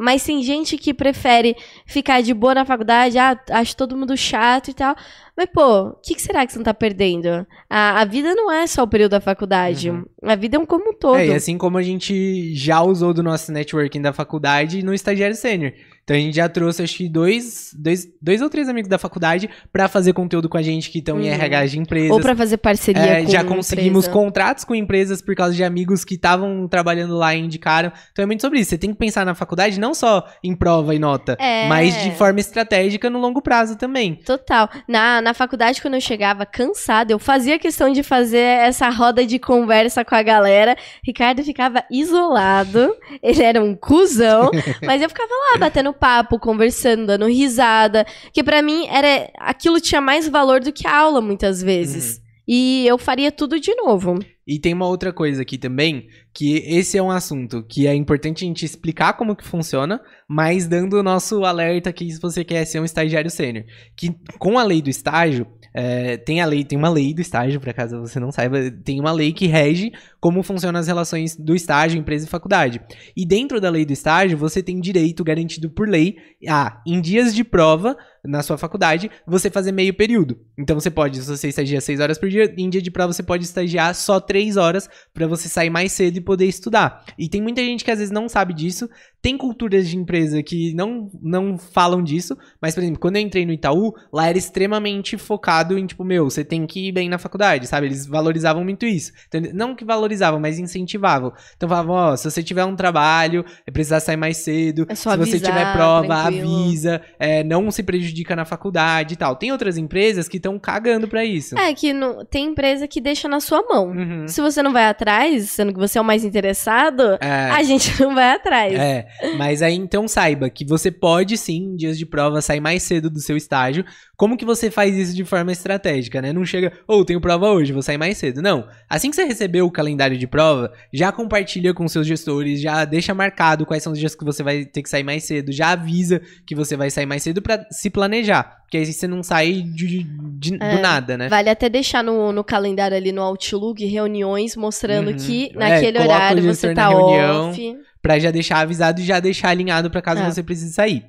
[0.00, 4.70] Mas tem gente que prefere ficar de boa na faculdade, ah, acho todo mundo chato
[4.70, 4.94] e tal.
[5.36, 7.44] Mas, pô, o que, que será que você não tá perdendo?
[7.68, 9.90] A, a vida não é só o período da faculdade.
[9.90, 10.04] Uhum.
[10.22, 11.16] A vida é um como um todo.
[11.16, 15.34] É, e assim como a gente já usou do nosso networking da faculdade no estagiário
[15.34, 15.72] sênior.
[16.08, 19.50] Então a gente já trouxe, acho que dois, dois, dois ou três amigos da faculdade
[19.70, 21.34] pra fazer conteúdo com a gente que estão em Uhum.
[21.34, 22.10] RH de empresas.
[22.12, 24.10] Ou pra fazer parceria É, com já conseguimos empresa.
[24.24, 27.92] contratos com empresas por causa de amigos que estavam trabalhando lá e indicaram.
[28.10, 28.70] Então é muito sobre isso.
[28.70, 31.68] Você tem que pensar na faculdade não só em prova e nota, É.
[31.68, 34.14] mas de forma estratégica no longo prazo também.
[34.14, 34.66] Total.
[34.88, 39.38] Na, na faculdade, quando eu chegava cansada, eu fazia questão de fazer essa roda de
[39.38, 40.74] conversa com a galera.
[41.04, 44.50] Ricardo ficava isolado, ele era um cuzão,
[44.82, 48.06] mas eu ficava lá batendo papo, conversando, dando risada.
[48.32, 52.20] Que pra mim era aquilo tinha mais valor do que a aula, muitas vezes.
[52.46, 54.18] E eu faria tudo de novo.
[54.46, 58.42] E tem uma outra coisa aqui também, que esse é um assunto que é importante
[58.42, 62.64] a gente explicar como que funciona, mas dando o nosso alerta aqui se você quer
[62.64, 63.66] ser um estagiário sênior.
[63.94, 65.46] Que com a lei do estágio,
[65.80, 68.98] é, tem a lei, tem uma lei do estágio, por acaso você não saiba, tem
[68.98, 72.80] uma lei que rege como funcionam as relações do estágio, empresa e faculdade.
[73.16, 76.16] E dentro da lei do estágio, você tem direito garantido por lei
[76.48, 80.38] a, em dias de prova, na sua faculdade, você fazer meio período.
[80.58, 83.22] Então você pode, se você estagia 6 horas por dia, em dia de prova você
[83.22, 87.04] pode estagiar só 3 horas para você sair mais cedo e poder estudar.
[87.18, 88.88] E tem muita gente que às vezes não sabe disso.
[89.20, 93.44] Tem culturas de empresa que não, não falam disso, mas por exemplo, quando eu entrei
[93.44, 97.18] no Itaú, lá era extremamente focado em tipo, meu, você tem que ir bem na
[97.18, 97.86] faculdade, sabe?
[97.86, 99.12] Eles valorizavam muito isso.
[99.26, 101.32] Então, não que valorizavam, mas incentivavam.
[101.56, 105.10] Então falavam, ó, se você tiver um trabalho, é precisar sair mais cedo, É só
[105.10, 106.56] se você avisar, tiver prova, tranquilo.
[106.64, 109.36] avisa, é, não se prejudica na faculdade e tal.
[109.36, 111.56] Tem outras empresas que estão cagando pra isso.
[111.58, 113.88] É que no- tem empresa que deixa na sua mão.
[113.90, 114.28] Uhum.
[114.28, 117.88] Se você não vai atrás, sendo que você é o mais interessado, É, a gente
[118.02, 118.72] não vai atrás.
[118.74, 119.06] é,
[119.36, 123.10] mas aí então saiba que você pode sim, em dias de prova, sair mais cedo
[123.10, 123.84] do seu estágio.
[124.16, 126.32] Como que você faz isso de forma estratégica, né?
[126.32, 128.42] Não chega, ou tenho prova hoje, vou sair mais cedo.
[128.42, 128.66] Não.
[128.90, 133.14] Assim que você recebeu o calendário de prova, já compartilha com seus gestores, já deixa
[133.14, 136.20] marcado quais são os dias que você vai ter que sair mais cedo, já avisa
[136.46, 138.58] que você vai sair mais cedo pra se planejar.
[138.62, 140.04] Porque aí você não sai de,
[140.38, 141.28] de- É, do nada, né?
[141.28, 145.16] Vale até deixar no, no calendário ali no Outlook reuniões mostrando Uhum.
[145.16, 147.50] que É, naquele o horário você tá reunião.
[147.50, 147.76] off.
[148.02, 150.30] Pra já deixar avisado e já deixar alinhado pra caso É.
[150.30, 151.04] você precise sair.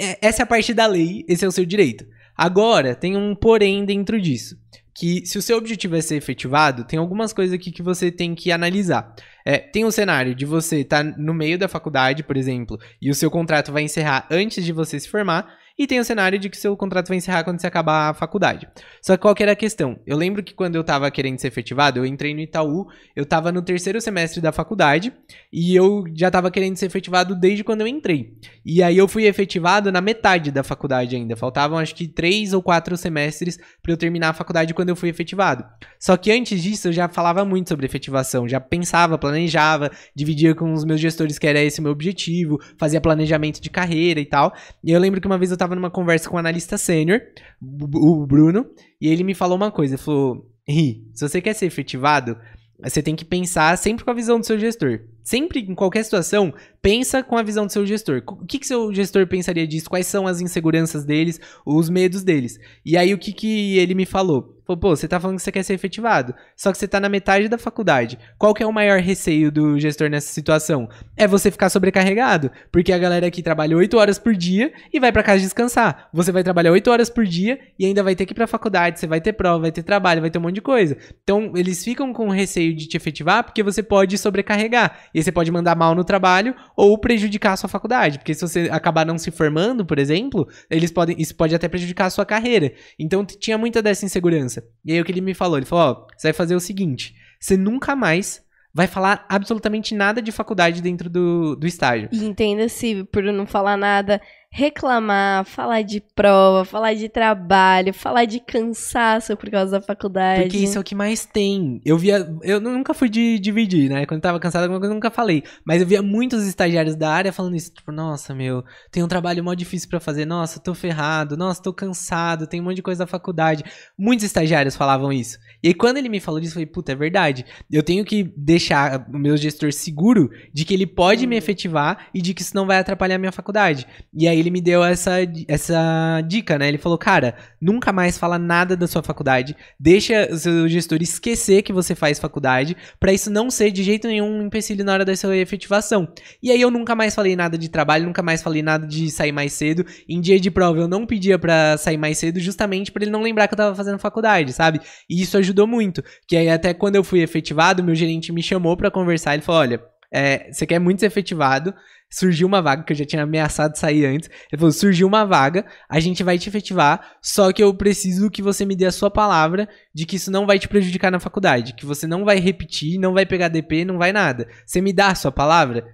[0.00, 2.04] É, essa é a parte da lei, esse é o seu direito.
[2.36, 4.56] Agora, tem um porém dentro disso.
[4.96, 8.34] Que se o seu objetivo é ser efetivado, tem algumas coisas aqui que você tem
[8.34, 9.12] que analisar.
[9.44, 13.14] É, tem o cenário de você estar no meio da faculdade, por exemplo, e o
[13.14, 16.56] seu contrato vai encerrar antes de você se formar, e tem o cenário de que
[16.56, 18.68] seu contrato vai encerrar quando você acabar a faculdade.
[19.02, 19.98] Só que qual que era a questão?
[20.06, 23.50] Eu lembro que quando eu tava querendo ser efetivado, eu entrei no Itaú, eu tava
[23.50, 25.12] no terceiro semestre da faculdade,
[25.52, 28.38] e eu já tava querendo ser efetivado desde quando eu entrei.
[28.64, 31.36] E aí eu fui efetivado na metade da faculdade ainda.
[31.36, 35.08] Faltavam acho que três ou quatro semestres pra eu terminar a faculdade quando eu fui
[35.08, 35.64] efetivado.
[35.98, 40.72] Só que antes disso eu já falava muito sobre efetivação, já pensava, planejava, dividia com
[40.72, 44.52] os meus gestores que era esse o meu objetivo, fazia planejamento de carreira e tal.
[44.82, 47.20] E eu lembro que uma vez eu tava numa conversa com um analista sênior,
[47.62, 48.66] o o Bruno,
[49.00, 52.36] e ele me falou uma coisa, ele falou: "Ri, se você quer ser efetivado,
[52.82, 55.00] você tem que pensar sempre com a visão do seu gestor.
[55.22, 56.52] Sempre, em qualquer situação,
[56.82, 58.22] pensa com a visão do seu gestor.
[58.26, 59.88] O que, que seu gestor pensaria disso?
[59.88, 62.58] Quais são as inseguranças deles, os medos deles?
[62.84, 64.53] E aí, o que, que ele me falou?
[64.66, 67.08] Falou, pô, você tá falando que você quer ser efetivado, só que você tá na
[67.08, 68.18] metade da faculdade.
[68.38, 70.88] Qual que é o maior receio do gestor nessa situação?
[71.16, 75.12] É você ficar sobrecarregado, porque a galera aqui trabalha 8 horas por dia e vai
[75.12, 76.08] pra casa descansar.
[76.12, 78.98] Você vai trabalhar 8 horas por dia e ainda vai ter que ir pra faculdade,
[78.98, 80.96] você vai ter prova, vai ter trabalho, vai ter um monte de coisa.
[81.22, 84.98] Então, eles ficam com receio de te efetivar porque você pode sobrecarregar.
[85.14, 88.18] E você pode mandar mal no trabalho ou prejudicar a sua faculdade.
[88.18, 92.06] Porque se você acabar não se formando, por exemplo, eles podem, isso pode até prejudicar
[92.06, 92.72] a sua carreira.
[92.98, 94.53] Então tinha muita dessa insegurança.
[94.84, 95.56] E aí o que ele me falou?
[95.56, 98.44] Ele falou: Ó, você vai fazer o seguinte: você nunca mais
[98.74, 102.08] vai falar absolutamente nada de faculdade dentro do, do estágio.
[102.10, 104.20] E entenda-se, por não falar nada,
[104.56, 110.42] reclamar, falar de prova, falar de trabalho, falar de cansaço por causa da faculdade.
[110.42, 111.80] Porque isso é o que mais tem.
[111.84, 112.24] Eu via.
[112.40, 114.06] Eu nunca fui de dividir, né?
[114.06, 115.42] Quando eu tava cansado, alguma coisa eu nunca falei.
[115.66, 117.74] Mas eu via muitos estagiários da área falando isso.
[117.74, 120.24] Tipo, nossa, meu, tem um trabalho mó difícil para fazer.
[120.24, 121.36] Nossa, tô ferrado.
[121.36, 122.46] Nossa, tô cansado.
[122.46, 123.64] Tem um monte de coisa da faculdade.
[123.98, 125.36] Muitos estagiários falavam isso.
[125.64, 127.44] E aí, quando ele me falou disso, eu falei, puta, é verdade.
[127.68, 131.38] Eu tenho que deixar o meu gestor seguro de que ele pode me uhum.
[131.38, 133.84] efetivar e de que isso não vai atrapalhar a minha faculdade.
[134.16, 135.12] E aí ele me deu essa,
[135.48, 136.68] essa dica, né?
[136.68, 141.62] Ele falou, cara, nunca mais fala nada da sua faculdade, deixa o seu gestor esquecer
[141.62, 145.04] que você faz faculdade, para isso não ser de jeito nenhum um empecilho na hora
[145.04, 146.08] da sua efetivação.
[146.42, 149.32] E aí eu nunca mais falei nada de trabalho, nunca mais falei nada de sair
[149.32, 149.84] mais cedo.
[150.08, 153.22] Em dia de prova eu não pedia para sair mais cedo, justamente para ele não
[153.22, 154.80] lembrar que eu tava fazendo faculdade, sabe?
[155.08, 156.02] E isso ajudou muito.
[156.28, 159.60] Que aí até quando eu fui efetivado, meu gerente me chamou para conversar, ele falou,
[159.62, 159.80] olha,
[160.12, 161.74] é, você quer muito ser efetivado,
[162.14, 164.30] surgiu uma vaga, que eu já tinha ameaçado sair antes.
[164.50, 168.40] Ele falou: surgiu uma vaga, a gente vai te efetivar, só que eu preciso que
[168.40, 171.74] você me dê a sua palavra de que isso não vai te prejudicar na faculdade,
[171.74, 174.46] que você não vai repetir, não vai pegar DP, não vai nada.
[174.64, 175.84] Você me dá a sua palavra?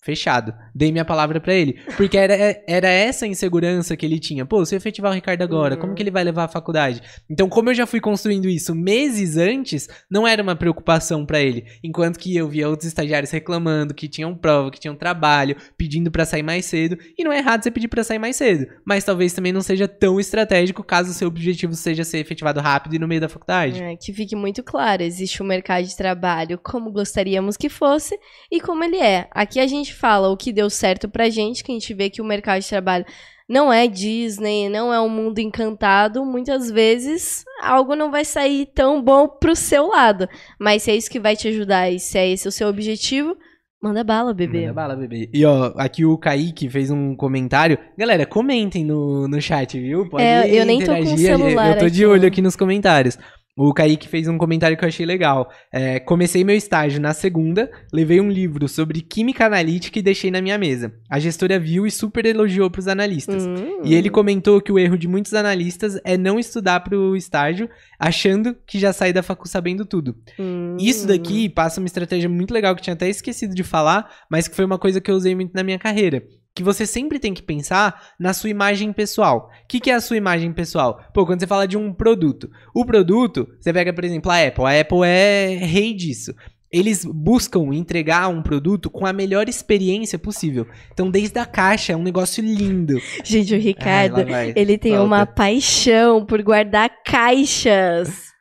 [0.00, 0.54] Fechado.
[0.74, 1.80] Dei minha palavra para ele.
[1.96, 4.46] Porque era, era essa insegurança que ele tinha.
[4.46, 5.80] Pô, se eu efetivar o Ricardo agora, uhum.
[5.80, 7.02] como que ele vai levar a faculdade?
[7.28, 11.64] Então, como eu já fui construindo isso meses antes, não era uma preocupação para ele.
[11.82, 16.24] Enquanto que eu via outros estagiários reclamando que tinham prova, que tinham trabalho, pedindo para
[16.24, 16.96] sair mais cedo.
[17.18, 18.66] E não é errado você pedir para sair mais cedo.
[18.84, 22.94] Mas talvez também não seja tão estratégico caso o seu objetivo seja ser efetivado rápido
[22.94, 23.82] e no meio da faculdade.
[23.82, 28.18] É, que fique muito claro: existe um mercado de trabalho como gostaríamos que fosse
[28.50, 29.28] e como ele é.
[29.32, 32.22] Aqui a gente fala o que deu certo pra gente, que a gente vê que
[32.22, 33.04] o mercado de trabalho
[33.48, 39.02] não é Disney, não é um mundo encantado, muitas vezes algo não vai sair tão
[39.02, 40.28] bom pro seu lado.
[40.60, 43.34] Mas se é isso que vai te ajudar e se é esse o seu objetivo,
[43.82, 44.62] manda bala, bebê.
[44.62, 45.30] Manda bala, bebê.
[45.32, 47.78] E ó, aqui o Kaique fez um comentário.
[47.96, 50.06] Galera, comentem no, no chat, viu?
[50.10, 51.04] Pode é, eu nem interagir.
[51.04, 53.16] tô com o celular Eu tô de olho aqui nos comentários.
[53.58, 55.50] O Kaique fez um comentário que eu achei legal.
[55.72, 60.40] É, comecei meu estágio na segunda, levei um livro sobre química analítica e deixei na
[60.40, 60.94] minha mesa.
[61.10, 63.44] A gestora viu e super elogiou para os analistas.
[63.44, 63.82] Hum.
[63.82, 67.68] E ele comentou que o erro de muitos analistas é não estudar para o estágio,
[67.98, 70.14] achando que já sai da facu sabendo tudo.
[70.38, 70.76] Hum.
[70.78, 74.46] Isso daqui passa uma estratégia muito legal que eu tinha até esquecido de falar, mas
[74.46, 76.22] que foi uma coisa que eu usei muito na minha carreira
[76.58, 79.48] que você sempre tem que pensar na sua imagem pessoal.
[79.62, 81.00] O que, que, é a sua imagem pessoal?
[81.14, 84.64] Pô, quando você fala de um produto, o produto, você pega, por exemplo, a Apple.
[84.64, 86.34] A Apple é rei disso.
[86.68, 90.66] Eles buscam entregar um produto com a melhor experiência possível.
[90.92, 93.00] Então, desde a caixa, é um negócio lindo.
[93.22, 98.32] Gente, o Ricardo, Ai, ele tem uma paixão por guardar caixas.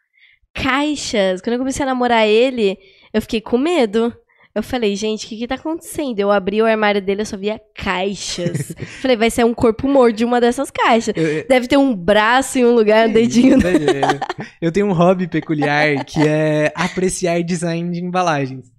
[0.55, 1.39] Caixas.
[1.39, 2.79] Quando eu comecei a namorar ele,
[3.13, 4.11] eu fiquei com medo.
[4.57, 6.19] Eu falei, gente, o que que tá acontecendo?
[6.19, 8.73] Eu abri o armário dele, eu só via caixas.
[9.01, 11.13] falei, vai ser um corpo morto de uma dessas caixas.
[11.15, 13.59] Eu, Deve ter um braço em um lugar, um dedinho.
[14.59, 18.76] eu tenho um hobby peculiar que é apreciar design de embalagens.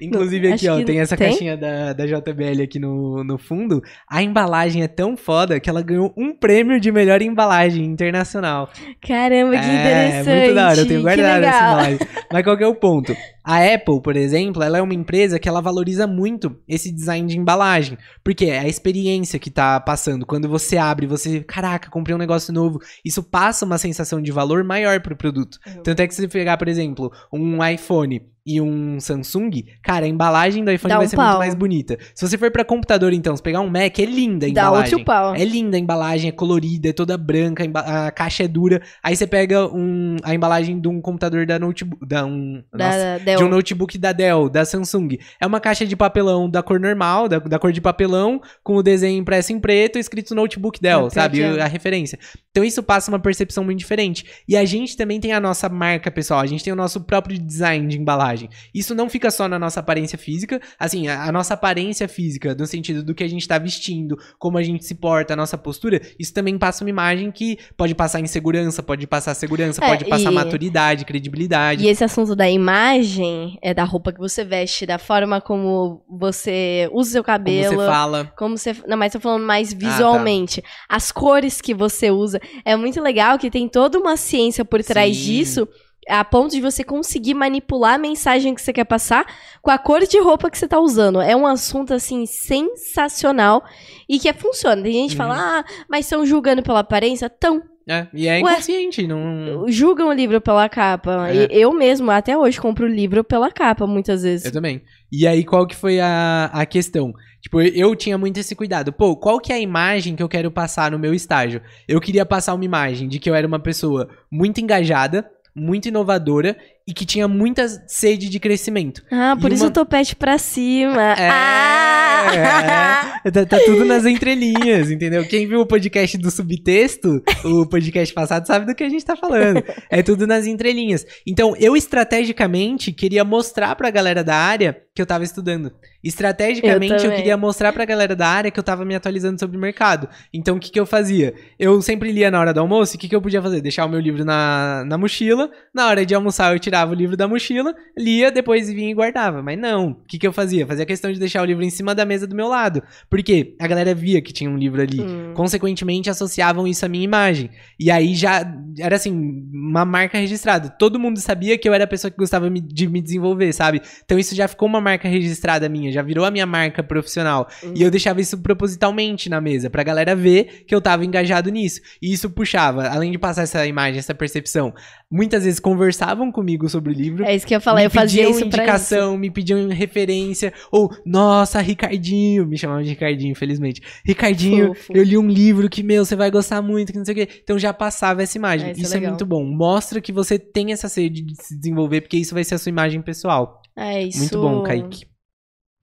[0.00, 1.28] Inclusive aqui, ó, tem essa tem?
[1.28, 3.82] caixinha da, da JBL aqui no, no fundo.
[4.08, 8.70] A embalagem é tão foda que ela ganhou um prêmio de melhor embalagem internacional.
[9.00, 10.30] Caramba, que é, interessante.
[10.30, 11.98] É muito da hora, eu tenho guardado essa embalagem.
[12.32, 13.16] Mas qual que é o ponto?
[13.44, 17.38] A Apple, por exemplo, ela é uma empresa que ela valoriza muito esse design de
[17.38, 20.24] embalagem, porque é a experiência que tá passando.
[20.24, 24.64] Quando você abre, você, caraca, comprei um negócio novo, isso passa uma sensação de valor
[24.64, 25.58] maior pro produto.
[25.66, 25.82] Uhum.
[25.82, 30.08] Tanto é que se você pegar, por exemplo, um iPhone e um Samsung, cara, a
[30.08, 31.26] embalagem do iPhone Dá vai um ser pau.
[31.26, 31.98] muito mais bonita.
[32.14, 34.90] Se você for para computador, então, se pegar um Mac, é linda a embalagem.
[34.90, 35.34] Dá outro pau.
[35.34, 38.82] É linda a embalagem, é colorida, é toda branca, a, caixa é dura.
[39.02, 43.24] Aí você pega um, a embalagem de um computador da notebook, da um, da, nossa,
[43.24, 45.16] da de um notebook da Dell, da Samsung.
[45.40, 48.82] É uma caixa de papelão da cor normal, da, da cor de papelão, com o
[48.82, 51.42] desenho impresso em preto, escrito notebook Dell, sabe?
[51.42, 52.18] A referência.
[52.50, 54.24] Então isso passa uma percepção muito diferente.
[54.46, 57.38] E a gente também tem a nossa marca pessoal, a gente tem o nosso próprio
[57.38, 58.33] design de embalagem.
[58.74, 62.66] Isso não fica só na nossa aparência física, assim, a, a nossa aparência física, no
[62.66, 66.00] sentido do que a gente tá vestindo, como a gente se porta, a nossa postura,
[66.18, 70.32] isso também passa uma imagem que pode passar insegurança, pode passar segurança, é, pode passar
[70.32, 70.34] e...
[70.34, 71.84] maturidade, credibilidade.
[71.84, 76.88] E esse assunto da imagem é da roupa que você veste, da forma como você
[76.92, 77.68] usa o seu cabelo.
[77.68, 78.32] Como você fala.
[78.36, 78.76] Como você.
[78.86, 80.60] Não, mas tô falando mais visualmente.
[80.60, 80.96] Ah, tá.
[80.96, 82.40] As cores que você usa.
[82.64, 85.22] É muito legal que tem toda uma ciência por trás Sim.
[85.24, 85.68] disso.
[86.08, 89.26] A ponto de você conseguir manipular a mensagem que você quer passar
[89.62, 91.20] com a cor de roupa que você tá usando.
[91.20, 93.62] É um assunto, assim, sensacional
[94.08, 94.82] e que é, funciona.
[94.82, 95.28] Tem gente que Uhum.
[95.28, 97.28] fala, ah, mas estão julgando pela aparência?
[97.30, 97.62] Tão.
[97.86, 98.52] É, e é Ué.
[98.52, 99.66] inconsciente, não...
[99.68, 101.28] Julgam o livro pela capa.
[101.30, 101.48] É.
[101.50, 104.46] Eu mesmo, até hoje, compro o livro pela capa, muitas vezes.
[104.46, 104.82] Eu também.
[105.12, 107.12] E aí, qual que foi a, a questão?
[107.42, 108.90] Tipo, eu, eu tinha muito esse cuidado.
[108.90, 111.60] Pô, qual que é a imagem que eu quero passar no meu estágio?
[111.86, 116.56] Eu queria passar uma imagem de que eu era uma pessoa muito engajada, muito inovadora
[116.86, 119.02] e que tinha muita sede de crescimento.
[119.10, 121.12] Ah, por E isso uma- tô pet pra cima.
[121.14, 123.20] É, Ah!
[123.24, 123.30] é.
[123.30, 125.24] Tá, tá tudo nas entrelinhas, entendeu?
[125.26, 129.16] Quem viu o podcast do subtexto, o podcast passado, sabe do que a gente tá
[129.16, 129.62] falando.
[129.90, 131.06] É tudo nas entrelinhas.
[131.26, 135.72] Então, eu estrategicamente queria mostrar pra galera da área que eu tava estudando.
[136.02, 139.56] Estrategicamente, Eu eu, queria mostrar pra galera da área que eu tava me atualizando sobre
[139.56, 140.08] o mercado.
[140.32, 141.34] Então, o que que eu fazia?
[141.58, 143.60] Eu sempre lia na hora do almoço, e o que que eu podia fazer?
[143.62, 147.16] Deixar o meu livro na, na mochila, na hora de almoçar eu tirava o livro
[147.16, 149.42] da mochila, lia, depois vinha e guardava.
[149.42, 150.66] Mas não, o que que eu fazia?
[150.66, 152.82] Fazia questão de deixar o livro em cima da mesa do meu lado.
[153.08, 155.00] Porque a galera via que tinha um livro ali.
[155.00, 155.32] Hum.
[155.34, 157.50] Consequentemente, associavam isso à minha imagem.
[157.78, 158.44] E aí já
[158.78, 159.12] era assim,
[159.52, 160.68] uma marca registrada.
[160.68, 163.80] Todo mundo sabia que eu era a pessoa que gostava de me desenvolver, sabe?
[164.04, 167.48] Então isso já ficou uma marca registrada minha, já virou a minha marca profissional.
[167.74, 171.80] E eu deixava isso propositalmente na mesa, pra galera ver que eu tava engajado nisso.
[172.00, 174.74] E isso puxava, além de passar essa imagem, essa percepção,
[175.10, 177.24] muitas vezes conversavam comigo sobre o livro.
[177.24, 178.46] É isso que eu falar, me eu fazia isso pra isso.
[178.46, 183.80] indicação, me pediam referência, ou, nossa, Ricardinho, me chamavam de Ricardinho, infelizmente.
[184.04, 184.92] Ricardinho, Fofo.
[184.94, 187.28] eu li um livro que, meu, você vai gostar muito, que não sei o quê.
[187.42, 188.68] Então já passava essa imagem.
[188.68, 189.12] É, isso é isso é legal.
[189.12, 189.44] muito bom.
[189.44, 192.70] Mostra que você tem essa sede de se desenvolver, porque isso vai ser a sua
[192.70, 193.60] imagem pessoal.
[193.76, 194.18] É isso.
[194.18, 195.06] Muito bom, Kaique.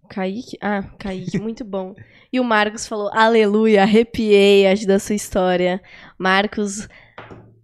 [0.10, 0.58] Kaique?
[0.62, 1.94] Ah, Kaique, muito bom.
[2.34, 5.82] E o Marcos falou, aleluia, arrepiei acho, da sua história.
[6.18, 6.88] Marcos,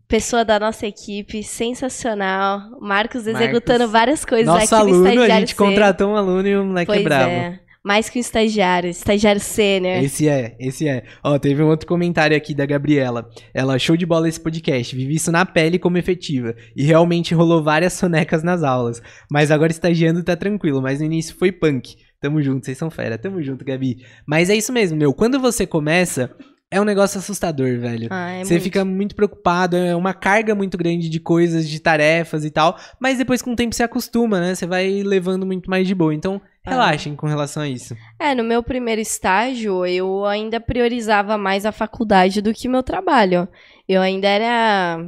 [0.08, 2.60] pessoa da nossa equipe, sensacional.
[2.82, 5.72] Marcos Marcos, executando várias coisas Nosso aqui no aluno, a estagiário gente sênior.
[5.74, 7.30] contratou um aluno e o moleque Pois é bravo.
[7.30, 7.60] é.
[7.84, 10.04] Mais que um estagiário, estagiário sênior.
[10.04, 11.06] Esse é, esse é.
[11.24, 13.30] Ó, teve um outro comentário aqui da Gabriela.
[13.54, 14.94] Ela, show de bola esse podcast.
[14.94, 16.54] Vivi isso na pele como efetiva.
[16.76, 19.02] E realmente rolou várias sonecas nas aulas.
[19.32, 20.82] Mas agora estagiando tá tranquilo.
[20.82, 21.96] Mas no início foi punk.
[22.20, 23.18] Tamo junto, vocês são fera.
[23.18, 24.00] Tamo junto, Gabi.
[24.28, 25.14] Mas é isso mesmo, meu.
[25.14, 26.36] Quando você começa,
[26.70, 28.08] é um negócio assustador, velho.
[28.12, 28.64] Ah, é você muito.
[28.64, 32.78] fica muito preocupado, é uma carga muito grande de coisas, de tarefas e tal.
[33.00, 34.54] Mas depois, com o tempo, você acostuma, né?
[34.56, 36.14] Você vai levando muito mais de boa.
[36.14, 36.70] Então, Ah.
[36.72, 37.96] relaxem com relação a isso.
[38.20, 43.48] É, no meu primeiro estágio, eu ainda priorizava mais a faculdade do que meu trabalho.
[43.88, 45.00] Eu ainda era.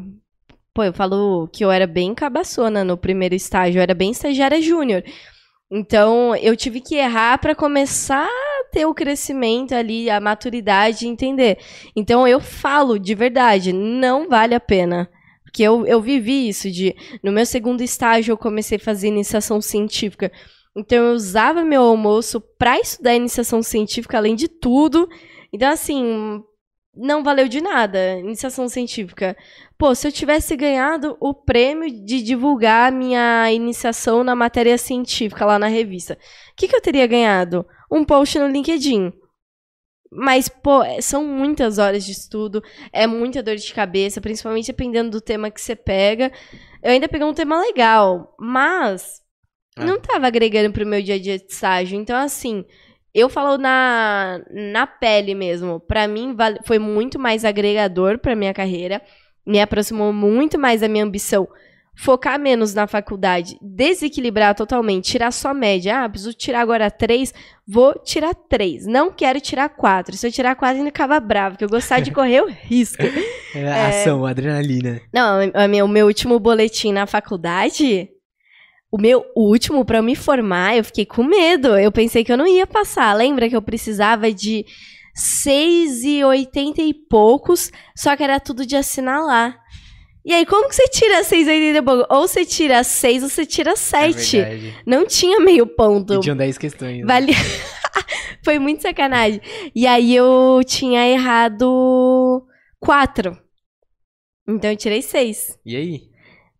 [0.74, 4.62] Pô, eu falo que eu era bem cabaçona no primeiro estágio, eu era bem estagiária
[4.62, 5.04] júnior.
[5.70, 8.28] Então, eu tive que errar para começar
[8.72, 11.58] ter o crescimento ali, a maturidade, entender.
[11.96, 15.10] Então, eu falo de verdade, não vale a pena.
[15.44, 16.96] Porque eu, eu vivi isso de.
[17.24, 20.32] No meu segundo estágio, eu comecei a fazer iniciação científica.
[20.76, 25.10] Então eu usava meu almoço para estudar iniciação científica, além de tudo.
[25.52, 26.44] Então, assim,
[26.96, 28.20] não valeu de nada.
[28.20, 29.36] Iniciação científica.
[29.78, 35.58] Pô, se eu tivesse ganhado o prêmio de divulgar minha iniciação na matéria científica lá
[35.58, 37.66] na revista, o que, que eu teria ganhado?
[37.92, 39.12] Um post no LinkedIn.
[40.12, 45.12] Mas, pô, é- são muitas horas de estudo, é muita dor de cabeça, principalmente dependendo
[45.12, 46.32] do tema que você pega.
[46.82, 49.22] Eu ainda peguei um tema legal, mas
[49.78, 49.84] É.
[49.84, 52.00] não tava agregando pro meu dia a dia de estágio.
[52.00, 52.66] Então, assim,
[53.14, 55.80] eu falo na, na pele mesmo.
[55.80, 56.36] Pra mim,
[56.66, 59.02] foi muito mais agregador pra minha carreira.
[59.46, 61.48] Me aproximou muito mais da minha ambição.
[62.02, 66.06] Focar menos na faculdade, desequilibrar totalmente, tirar só média.
[66.06, 67.34] Ah, preciso tirar agora três,
[67.68, 68.88] vou tirar três.
[68.88, 70.16] Não quero tirar quatro.
[70.16, 73.04] Se eu tirar quatro, ainda acaba bravo, que eu gostar de correr, eu risco.
[73.54, 75.02] É, Ação, adrenalina.
[75.14, 75.40] Não,
[75.84, 78.10] o meu último boletim na faculdade,
[78.90, 81.78] o meu último pra eu me formar, eu fiquei com medo.
[81.78, 83.14] Eu pensei que eu não ia passar.
[83.14, 84.66] Lembra que eu precisava de
[85.18, 89.60] 6,80 e poucos, só que era tudo de assinalar.
[90.30, 92.14] E aí, como que você tira 6,80 e pouco?
[92.14, 94.38] Ou você tira 6 ou você tira 7.
[94.40, 96.14] É não tinha meio ponto.
[96.14, 97.00] E tinham 10 questões.
[97.00, 97.04] né?
[97.04, 97.34] Vale...
[98.46, 99.42] Foi muito sacanagem.
[99.74, 102.46] E aí eu tinha errado
[102.80, 103.36] 4.
[104.48, 105.58] Então eu tirei 6.
[105.66, 106.02] E aí?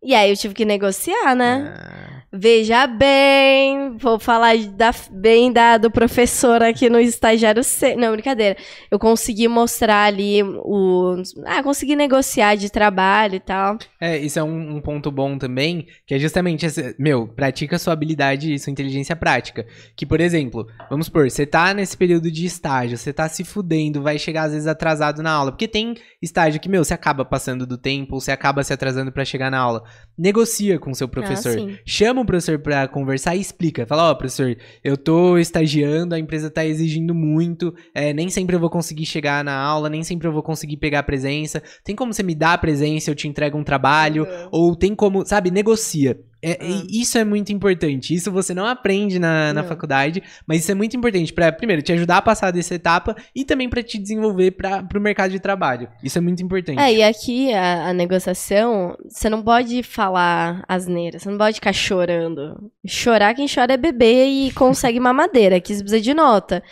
[0.02, 1.72] E aí eu tive que negociar, né?
[1.72, 7.96] Ah, Veja bem, vou falar da, bem da, do professor aqui no estagiário C.
[7.96, 8.56] Não, brincadeira.
[8.88, 11.20] Eu consegui mostrar ali o.
[11.44, 13.78] Ah, consegui negociar de trabalho e tal.
[14.00, 17.94] É, isso é um, um ponto bom também, que é justamente esse, meu, pratica sua
[17.94, 19.66] habilidade e sua inteligência prática.
[19.96, 24.02] Que, por exemplo, vamos supor, você tá nesse período de estágio, você tá se fudendo,
[24.02, 25.50] vai chegar às vezes atrasado na aula.
[25.50, 29.10] Porque tem estágio que, meu, você acaba passando do tempo, ou você acaba se atrasando
[29.10, 29.82] para chegar na aula.
[30.16, 31.58] Negocia com seu professor.
[31.58, 33.86] Ah, Chama o professor pra conversar e explica.
[33.86, 38.56] Fala, ó, oh, professor, eu tô estagiando, a empresa tá exigindo muito, é, nem sempre
[38.56, 41.62] eu vou conseguir chegar na aula, nem sempre eu vou conseguir pegar a presença.
[41.84, 44.24] Tem como você me dar a presença, eu te entrego um trabalho?
[44.24, 44.48] Uhum.
[44.52, 46.18] Ou tem como, sabe, negocia.
[46.42, 46.86] É, ah.
[46.88, 48.14] Isso é muito importante.
[48.14, 51.92] Isso você não aprende na, na faculdade, mas isso é muito importante para, primeiro, te
[51.92, 55.88] ajudar a passar dessa etapa e também para te desenvolver para o mercado de trabalho.
[56.02, 56.80] Isso é muito importante.
[56.80, 61.72] É, e aqui a, a, negociação, você não pode falar asneira, você não pode ficar
[61.72, 62.70] chorando.
[62.86, 66.62] Chorar, quem chora é bebê e consegue mamadeira, aqui você precisa de nota.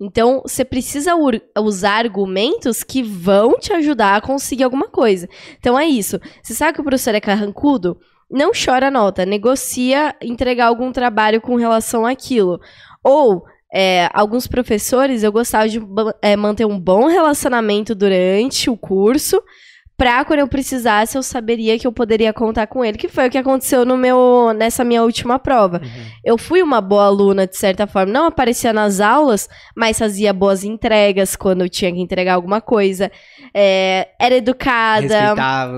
[0.00, 1.12] Então, você precisa
[1.58, 5.28] usar argumentos que vão te ajudar a conseguir alguma coisa.
[5.58, 6.20] Então, é isso.
[6.40, 7.98] Você sabe que o professor é carrancudo?
[8.30, 12.60] Não chora a nota, negocia entregar algum trabalho com relação àquilo.
[13.02, 15.80] Ou é, alguns professores eu gostava de
[16.22, 19.42] é, manter um bom relacionamento durante o curso,
[19.98, 23.30] pra quando eu precisasse eu saberia que eu poderia contar com ele, que foi o
[23.30, 25.80] que aconteceu no meu nessa minha última prova.
[25.82, 26.02] Uhum.
[26.24, 30.62] Eu fui uma boa aluna de certa forma, não aparecia nas aulas, mas fazia boas
[30.62, 33.10] entregas quando eu tinha que entregar alguma coisa.
[33.52, 35.34] É, era educada,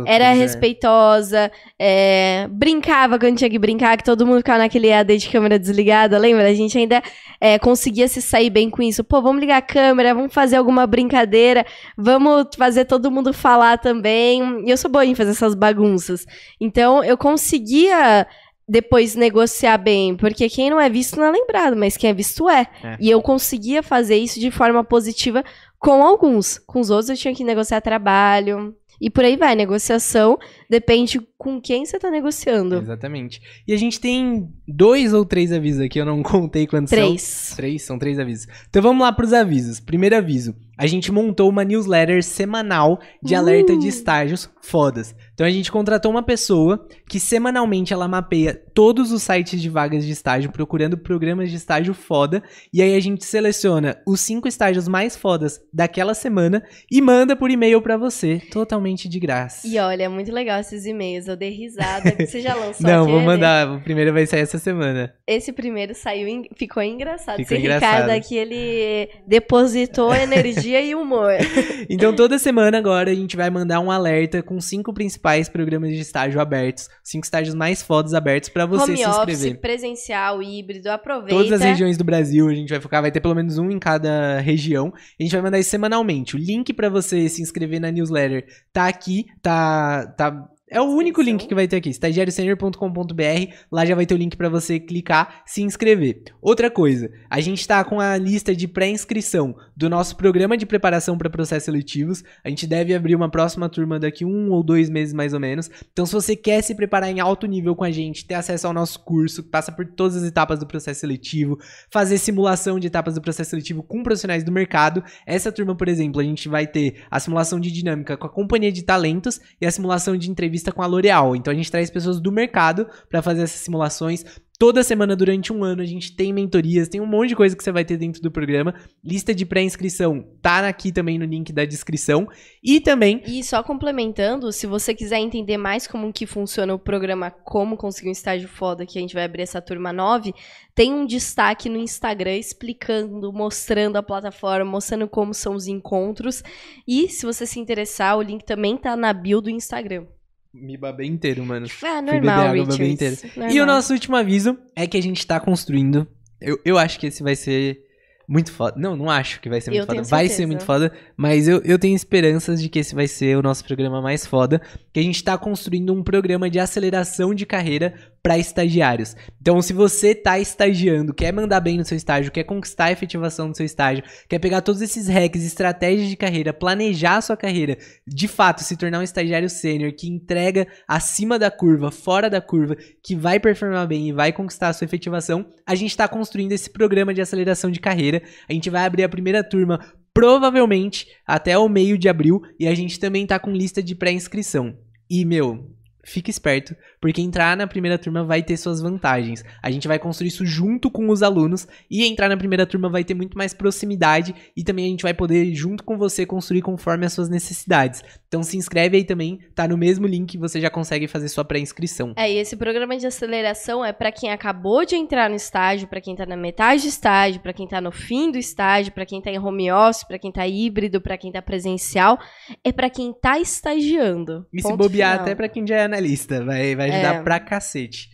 [0.07, 5.31] era respeitosa, é, brincava quando tinha que brincar, que todo mundo ficava naquele AD de
[5.31, 6.47] câmera desligada, lembra?
[6.47, 7.03] A gente ainda
[7.41, 9.03] é, conseguia se sair bem com isso.
[9.03, 11.65] Pô, vamos ligar a câmera, vamos fazer alguma brincadeira,
[11.97, 14.10] vamos fazer todo mundo falar também.
[14.11, 16.27] E eu sou boa em fazer essas bagunças.
[16.61, 18.27] Então, eu conseguia
[18.69, 22.49] depois negociar bem, porque quem não é visto não é lembrado, mas quem é visto
[22.49, 22.69] é.
[22.85, 22.97] é.
[23.01, 25.45] E eu conseguia fazer isso de forma positiva
[25.79, 26.59] com alguns.
[26.59, 28.77] Com os outros eu tinha que negociar trabalho.
[29.01, 30.39] E por aí vai, negociação
[30.69, 32.77] depende com quem você tá negociando.
[32.77, 33.41] Exatamente.
[33.67, 37.23] E a gente tem dois ou três avisos aqui, eu não contei quantos três.
[37.23, 37.57] são.
[37.57, 37.83] Três.
[37.83, 38.47] São três avisos.
[38.69, 39.81] Então vamos lá pros avisos.
[39.81, 43.89] Primeiro aviso a gente montou uma newsletter semanal de alerta de uh!
[43.91, 45.15] estágios fodas.
[45.35, 50.07] Então a gente contratou uma pessoa que semanalmente ela mapeia todos os sites de vagas
[50.07, 54.89] de estágio procurando programas de estágio foda e aí a gente seleciona os cinco estágios
[54.89, 59.69] mais fodas daquela semana e manda por e-mail para você, totalmente de graça.
[59.69, 62.17] E olha, é muito legal esses e-mails, eu dei risada.
[62.19, 65.13] Você já lançou Não, vou mandar, o primeiro vai sair essa semana.
[65.27, 67.37] Esse primeiro saiu, ficou engraçado.
[67.37, 67.93] Ficou Esse engraçado.
[67.93, 71.35] Ricardo aqui, ele depositou energia e humor.
[71.91, 76.01] então, toda semana agora a gente vai mandar um alerta com cinco principais programas de
[76.01, 79.49] estágio abertos, cinco estágios mais fodas abertos para você Home se inscrever.
[79.49, 81.35] Office, presencial, híbrido, aproveita.
[81.35, 83.79] Todas as regiões do Brasil a gente vai focar, vai ter pelo menos um em
[83.79, 84.93] cada região.
[85.19, 86.37] A gente vai mandar isso semanalmente.
[86.37, 91.21] O link para você se inscrever na newsletter tá aqui, tá tá é o único
[91.21, 93.55] link que vai ter aqui, estagiariosenior.com.br.
[93.73, 96.23] Lá já vai ter o link para você clicar, se inscrever.
[96.41, 101.19] Outra coisa, a gente está com a lista de pré-inscrição do nosso programa de preparação
[101.19, 102.23] para processos seletivos.
[102.45, 105.69] A gente deve abrir uma próxima turma daqui um ou dois meses mais ou menos.
[105.93, 108.73] Então, se você quer se preparar em alto nível com a gente, ter acesso ao
[108.73, 111.59] nosso curso, que passa por todas as etapas do processo seletivo,
[111.91, 116.21] fazer simulação de etapas do processo seletivo com profissionais do mercado, essa turma, por exemplo,
[116.21, 119.71] a gente vai ter a simulação de dinâmica com a companhia de talentos e a
[119.71, 121.35] simulação de entrevista entrevista com a L'Oréal.
[121.35, 124.25] Então a gente traz pessoas do mercado para fazer essas simulações.
[124.59, 127.65] Toda semana durante um ano a gente tem mentorias, tem um monte de coisa que
[127.65, 128.75] você vai ter dentro do programa.
[129.03, 132.29] Lista de pré-inscrição tá aqui também no link da descrição.
[132.63, 133.23] E também.
[133.27, 138.11] E só complementando, se você quiser entender mais como que funciona o programa Como Conseguir
[138.11, 140.35] um Estágio Foda, que a gente vai abrir essa turma 9,
[140.75, 146.43] tem um destaque no Instagram explicando, mostrando a plataforma, mostrando como são os encontros.
[146.87, 150.05] E se você se interessar, o link também tá na bio do Instagram.
[150.53, 151.67] Me babei inteiro, mano.
[151.83, 153.17] Ah, normal, água, babei inteiro.
[153.37, 153.51] Normal.
[153.51, 156.07] E o nosso último aviso é que a gente tá construindo.
[156.41, 157.85] Eu, eu acho que esse vai ser
[158.31, 158.79] muito foda.
[158.79, 160.03] Não, não acho que vai ser muito eu foda.
[160.03, 163.43] Vai ser muito foda, mas eu, eu tenho esperanças de que esse vai ser o
[163.43, 164.61] nosso programa mais foda.
[164.93, 169.17] Que a gente tá construindo um programa de aceleração de carreira para estagiários.
[169.41, 173.51] Então, se você tá estagiando, quer mandar bem no seu estágio, quer conquistar a efetivação
[173.51, 177.79] do seu estágio, quer pegar todos esses hacks, estratégias de carreira, planejar a sua carreira,
[178.07, 182.77] de fato se tornar um estagiário sênior que entrega acima da curva, fora da curva,
[183.03, 186.71] que vai performar bem e vai conquistar a sua efetivação, a gente está construindo esse
[186.71, 188.23] programa de aceleração de carreira.
[188.49, 189.81] A gente vai abrir a primeira turma
[190.13, 194.77] provavelmente até o meio de abril e a gente também tá com lista de pré-inscrição.
[195.09, 195.71] E, meu,
[196.05, 199.43] fique esperto, porque entrar na primeira turma vai ter suas vantagens.
[199.63, 203.03] A gente vai construir isso junto com os alunos e entrar na primeira turma vai
[203.03, 207.07] ter muito mais proximidade e também a gente vai poder, junto com você, construir conforme
[207.07, 208.03] as suas necessidades.
[208.29, 212.13] Então se inscreve aí também, tá no mesmo link, você já consegue fazer sua pré-inscrição.
[212.17, 216.01] É, e esse programa de aceleração é para quem acabou de entrar no estágio, para
[216.01, 219.21] quem tá na metade do estágio, para quem tá no fim do estágio, para quem
[219.21, 222.19] tá em home office, para quem tá híbrido, para quem tá presencial,
[222.63, 224.47] é para quem tá estagiando.
[224.53, 225.23] E se bobear final.
[225.25, 227.23] até pra quem já é analista, vai, vai ajudar É.
[227.23, 228.09] pra cacete.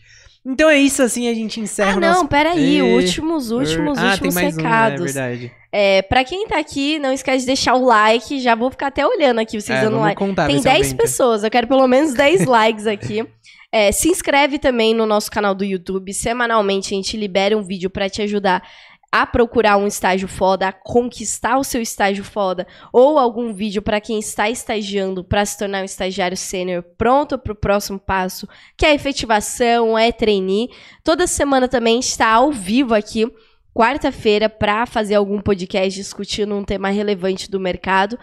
[0.45, 2.27] Então é isso, assim a gente encerra Ah, o não, nosso...
[2.29, 5.01] peraí, Ê, últimos, últimos, ah, últimos tem mais recados.
[5.01, 5.09] Um, né?
[5.09, 5.51] é verdade.
[5.73, 8.39] É, pra quem tá aqui, não esquece de deixar o like.
[8.39, 10.17] Já vou ficar até olhando aqui vocês É, dando like.
[10.17, 11.01] contar, Tem ver se 10 aumenta.
[11.03, 13.27] pessoas, eu quero pelo menos 10 likes aqui.
[13.69, 16.13] É, se inscreve também no nosso canal do YouTube.
[16.13, 18.63] Semanalmente a gente libera um vídeo pra te ajudar
[19.11, 24.01] a procurar um estágio foda, a conquistar o seu estágio foda, ou algum vídeo pra
[24.01, 28.93] quem está estagiando pra se tornar um estagiário sênior pronto pro próximo passo, que é
[28.93, 30.69] efetivação, é trainee.
[31.03, 33.31] Toda semana também está ao vivo aqui
[33.77, 38.17] quarta-feira para fazer algum podcast discutindo um tema relevante do mercado.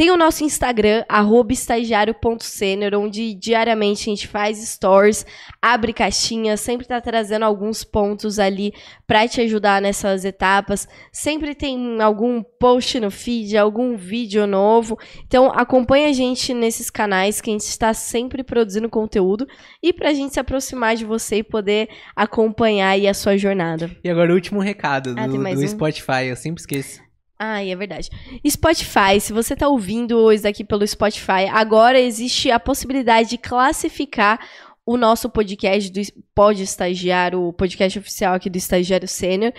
[0.00, 5.26] Tem o nosso Instagram, arroba estagiário.sênior, onde diariamente a gente faz stories,
[5.60, 8.72] abre caixinhas, sempre tá trazendo alguns pontos ali
[9.06, 10.88] para te ajudar nessas etapas.
[11.12, 14.98] Sempre tem algum post no feed, algum vídeo novo.
[15.26, 19.46] Então acompanha a gente nesses canais que a gente está sempre produzindo conteúdo
[19.82, 23.90] e pra gente se aproximar de você e poder acompanhar aí a sua jornada.
[24.02, 25.68] E agora o último recado Ah, do, do um?
[25.68, 27.09] Spotify, eu sempre esqueço.
[27.42, 28.10] Ah, é verdade.
[28.46, 34.38] Spotify, se você tá ouvindo isso daqui pelo Spotify, agora existe a possibilidade de classificar
[34.84, 36.00] o nosso podcast do
[36.34, 39.54] Pode Estagiar, o podcast oficial aqui do Estagiário Sênior.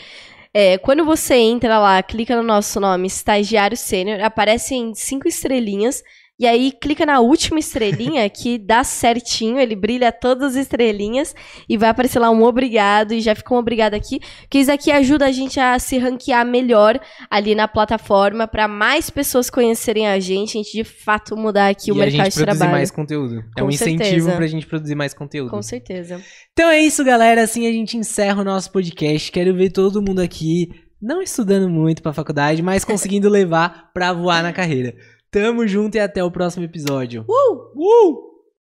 [0.53, 6.03] É, quando você entra lá, clica no nosso nome, Estagiário Sênior, aparecem cinco estrelinhas.
[6.41, 11.35] E aí, clica na última estrelinha que dá certinho, ele brilha todas as estrelinhas
[11.69, 14.19] e vai aparecer lá um obrigado e já fica um obrigado aqui,
[14.49, 19.07] que isso aqui ajuda a gente a se ranquear melhor ali na plataforma para mais
[19.11, 22.33] pessoas conhecerem a gente, a gente de fato mudar aqui o e a mercado gente
[22.33, 22.71] de produzir trabalho.
[22.71, 23.43] mais conteúdo.
[23.55, 24.31] é Com um incentivo certeza.
[24.35, 25.51] pra gente produzir mais conteúdo.
[25.51, 26.19] Com certeza.
[26.53, 27.43] Então é isso, galera.
[27.43, 29.31] Assim a gente encerra o nosso podcast.
[29.31, 30.69] Quero ver todo mundo aqui,
[30.99, 34.95] não estudando muito pra faculdade, mas conseguindo levar pra voar na carreira.
[35.31, 37.25] Tamo junto e até o próximo episódio.
[37.25, 37.71] Uh!
[37.73, 38.30] Uh!